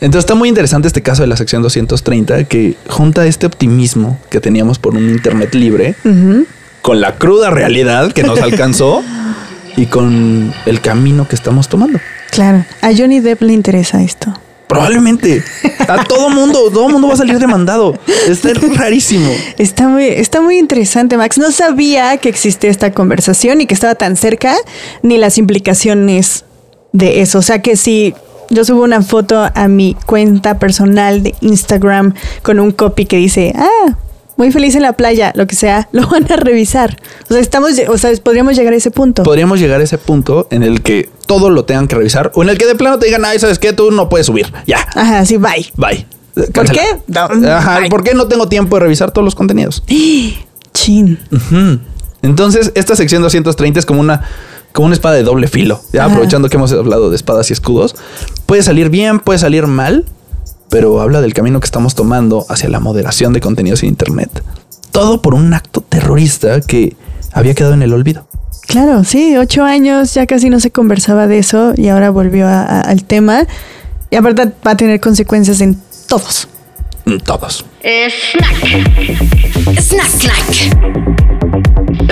Entonces 0.00 0.20
está 0.20 0.34
muy 0.34 0.48
interesante 0.48 0.86
este 0.86 1.02
caso 1.02 1.22
de 1.22 1.28
la 1.28 1.36
sección 1.36 1.62
230 1.62 2.44
que 2.44 2.76
junta 2.88 3.26
este 3.26 3.46
optimismo 3.46 4.18
que 4.30 4.40
teníamos 4.40 4.78
por 4.78 4.94
un 4.94 5.08
Internet 5.08 5.54
libre 5.54 5.96
con 6.82 7.00
la 7.00 7.16
cruda 7.16 7.50
realidad 7.50 8.12
que 8.12 8.22
nos 8.22 8.38
alcanzó 8.42 9.02
y 9.76 9.86
con 9.86 10.52
el 10.66 10.80
camino 10.80 11.26
que 11.26 11.34
estamos 11.34 11.68
tomando. 11.68 11.98
Claro, 12.30 12.64
a 12.82 12.90
Johnny 12.96 13.20
Depp 13.20 13.42
le 13.42 13.52
interesa 13.52 14.02
esto. 14.02 14.32
Probablemente. 14.66 15.42
A 15.88 16.04
todo 16.04 16.30
mundo, 16.30 16.70
todo 16.72 16.88
mundo 16.88 17.08
va 17.08 17.14
a 17.14 17.16
salir 17.18 17.38
demandado. 17.38 17.98
Está 18.28 18.50
rarísimo. 18.74 19.30
Está 19.58 19.88
muy, 19.88 20.06
está 20.06 20.40
muy 20.40 20.58
interesante, 20.58 21.16
Max. 21.16 21.38
No 21.38 21.52
sabía 21.52 22.16
que 22.16 22.28
existía 22.28 22.70
esta 22.70 22.92
conversación 22.92 23.60
y 23.60 23.66
que 23.66 23.74
estaba 23.74 23.94
tan 23.94 24.16
cerca, 24.16 24.54
ni 25.02 25.18
las 25.18 25.38
implicaciones 25.38 26.44
de 26.92 27.20
eso. 27.20 27.38
O 27.38 27.42
sea 27.42 27.60
que 27.60 27.76
si 27.76 28.14
yo 28.50 28.64
subo 28.64 28.82
una 28.82 29.02
foto 29.02 29.50
a 29.54 29.68
mi 29.68 29.96
cuenta 30.06 30.58
personal 30.58 31.22
de 31.22 31.34
Instagram 31.40 32.14
con 32.42 32.60
un 32.60 32.72
copy 32.72 33.06
que 33.06 33.16
dice, 33.16 33.52
ah, 33.56 33.96
muy 34.36 34.50
feliz 34.52 34.74
en 34.74 34.82
la 34.82 34.92
playa, 34.94 35.32
lo 35.34 35.46
que 35.46 35.54
sea, 35.54 35.88
lo 35.92 36.06
van 36.08 36.30
a 36.30 36.36
revisar. 36.36 36.96
O 37.28 37.32
sea, 37.32 37.40
estamos, 37.40 37.72
o 37.88 37.98
sea, 37.98 38.10
podríamos 38.22 38.56
llegar 38.56 38.72
a 38.72 38.76
ese 38.76 38.90
punto. 38.90 39.22
Podríamos 39.22 39.60
llegar 39.60 39.80
a 39.80 39.84
ese 39.84 39.98
punto 39.98 40.46
en 40.50 40.62
el 40.62 40.82
que 40.82 41.08
todo 41.26 41.50
lo 41.50 41.64
tengan 41.64 41.88
que 41.88 41.96
revisar 41.96 42.30
o 42.34 42.42
en 42.42 42.48
el 42.50 42.58
que 42.58 42.66
de 42.66 42.74
plano 42.74 42.98
te 42.98 43.06
digan, 43.06 43.24
ay, 43.24 43.38
¿sabes 43.38 43.58
qué? 43.58 43.72
Tú 43.72 43.90
no 43.90 44.08
puedes 44.08 44.26
subir. 44.26 44.52
Ya. 44.66 44.78
Ajá, 44.94 45.24
sí, 45.24 45.36
bye. 45.36 45.70
Bye. 45.76 46.06
¿Por 46.52 46.68
qué? 46.70 46.82
No, 47.06 47.28
Ajá, 47.52 47.80
bye. 47.80 47.88
¿por 47.88 48.02
qué 48.02 48.12
no 48.14 48.26
tengo 48.26 48.48
tiempo 48.48 48.76
de 48.76 48.80
revisar 48.80 49.12
todos 49.12 49.24
los 49.24 49.34
contenidos? 49.36 49.84
Chin. 50.74 51.18
Entonces, 52.22 52.72
esta 52.74 52.96
sección 52.96 53.22
230 53.22 53.78
es 53.78 53.86
como 53.86 54.00
una, 54.00 54.22
como 54.72 54.86
una 54.86 54.94
espada 54.94 55.14
de 55.14 55.22
doble 55.22 55.46
filo. 55.46 55.80
Ya 55.92 56.04
Ajá. 56.04 56.10
aprovechando 56.12 56.48
que 56.48 56.56
hemos 56.56 56.72
hablado 56.72 57.10
de 57.10 57.16
espadas 57.16 57.50
y 57.50 57.52
escudos. 57.52 57.94
Puede 58.46 58.62
salir 58.62 58.88
bien, 58.90 59.20
puede 59.20 59.38
salir 59.38 59.66
mal, 59.66 60.04
pero 60.74 61.00
habla 61.00 61.20
del 61.20 61.32
camino 61.34 61.60
que 61.60 61.66
estamos 61.66 61.94
tomando 61.94 62.46
hacia 62.48 62.68
la 62.68 62.80
moderación 62.80 63.32
de 63.32 63.38
contenidos 63.40 63.84
en 63.84 63.90
Internet. 63.90 64.42
Todo 64.90 65.22
por 65.22 65.32
un 65.34 65.54
acto 65.54 65.82
terrorista 65.82 66.60
que 66.62 66.96
había 67.32 67.54
quedado 67.54 67.74
en 67.74 67.82
el 67.82 67.92
olvido. 67.92 68.26
Claro, 68.66 69.04
sí, 69.04 69.36
ocho 69.36 69.62
años, 69.62 70.14
ya 70.14 70.26
casi 70.26 70.50
no 70.50 70.58
se 70.58 70.72
conversaba 70.72 71.28
de 71.28 71.38
eso 71.38 71.74
y 71.76 71.86
ahora 71.90 72.10
volvió 72.10 72.48
a- 72.48 72.64
a- 72.64 72.80
al 72.80 73.04
tema. 73.04 73.46
Y 74.10 74.16
aparte 74.16 74.46
va 74.66 74.72
a 74.72 74.76
tener 74.76 74.98
consecuencias 74.98 75.60
en 75.60 75.80
todos. 76.08 76.48
Mm, 77.04 77.18
Todos. 77.18 77.64
Snack. 77.80 78.58
Snack, 79.80 80.08
snack. 80.08 80.54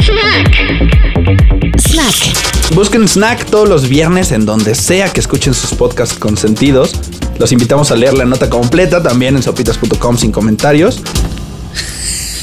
Snack. 0.02 1.80
Snack. 1.80 2.74
Busquen 2.76 3.08
Snack 3.08 3.44
todos 3.46 3.68
los 3.68 3.88
viernes 3.88 4.30
en 4.30 4.46
donde 4.46 4.76
sea 4.76 5.08
que 5.12 5.18
escuchen 5.18 5.52
sus 5.52 5.74
podcasts 5.74 6.16
consentidos. 6.16 6.92
Los 7.38 7.52
invitamos 7.52 7.90
a 7.90 7.96
leer 7.96 8.14
la 8.14 8.24
nota 8.24 8.48
completa 8.48 9.02
también 9.02 9.36
en 9.36 9.42
sopitas.com 9.42 10.16
sin 10.16 10.30
comentarios. 10.32 11.02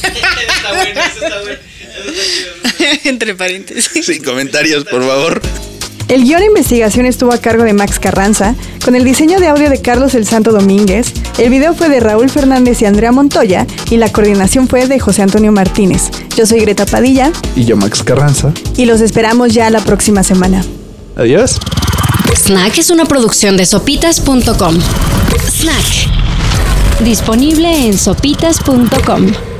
Está 0.03 0.73
bueno, 0.73 1.01
eso 1.01 1.25
está 1.25 1.41
bueno. 1.41 1.59
Entre 3.05 3.35
paréntesis. 3.35 4.05
Sin 4.05 4.23
comentarios, 4.23 4.83
por 4.85 5.05
favor. 5.05 5.41
El 6.07 6.23
guion 6.23 6.39
de 6.39 6.47
investigación 6.47 7.05
estuvo 7.05 7.31
a 7.31 7.37
cargo 7.37 7.63
de 7.63 7.73
Max 7.73 7.99
Carranza, 7.99 8.55
con 8.83 8.95
el 8.95 9.03
diseño 9.03 9.39
de 9.39 9.47
audio 9.47 9.69
de 9.69 9.79
Carlos 9.79 10.15
El 10.15 10.25
Santo 10.25 10.51
Domínguez, 10.51 11.13
el 11.37 11.51
video 11.51 11.75
fue 11.75 11.87
de 11.87 11.99
Raúl 11.99 12.31
Fernández 12.31 12.81
y 12.81 12.85
Andrea 12.85 13.11
Montoya 13.11 13.67
y 13.91 13.97
la 13.97 14.11
coordinación 14.11 14.67
fue 14.67 14.87
de 14.87 14.99
José 14.99 15.21
Antonio 15.21 15.51
Martínez. 15.51 16.09
Yo 16.35 16.47
soy 16.47 16.61
Greta 16.61 16.87
Padilla 16.87 17.31
Y 17.55 17.65
yo, 17.65 17.77
Max 17.77 18.01
Carranza. 18.01 18.51
y 18.75 18.85
los 18.85 19.01
esperamos 19.01 19.53
ya 19.53 19.69
la 19.69 19.81
próxima 19.81 20.23
semana. 20.23 20.63
Adiós. 21.15 21.59
Snack 22.39 22.77
es 22.77 22.89
una 22.89 23.03
producción 23.03 23.57
de 23.57 23.65
sopitas.com. 23.65 24.79
Snack. 25.49 27.01
Disponible 27.03 27.85
en 27.85 27.97
sopitas.com. 27.97 29.58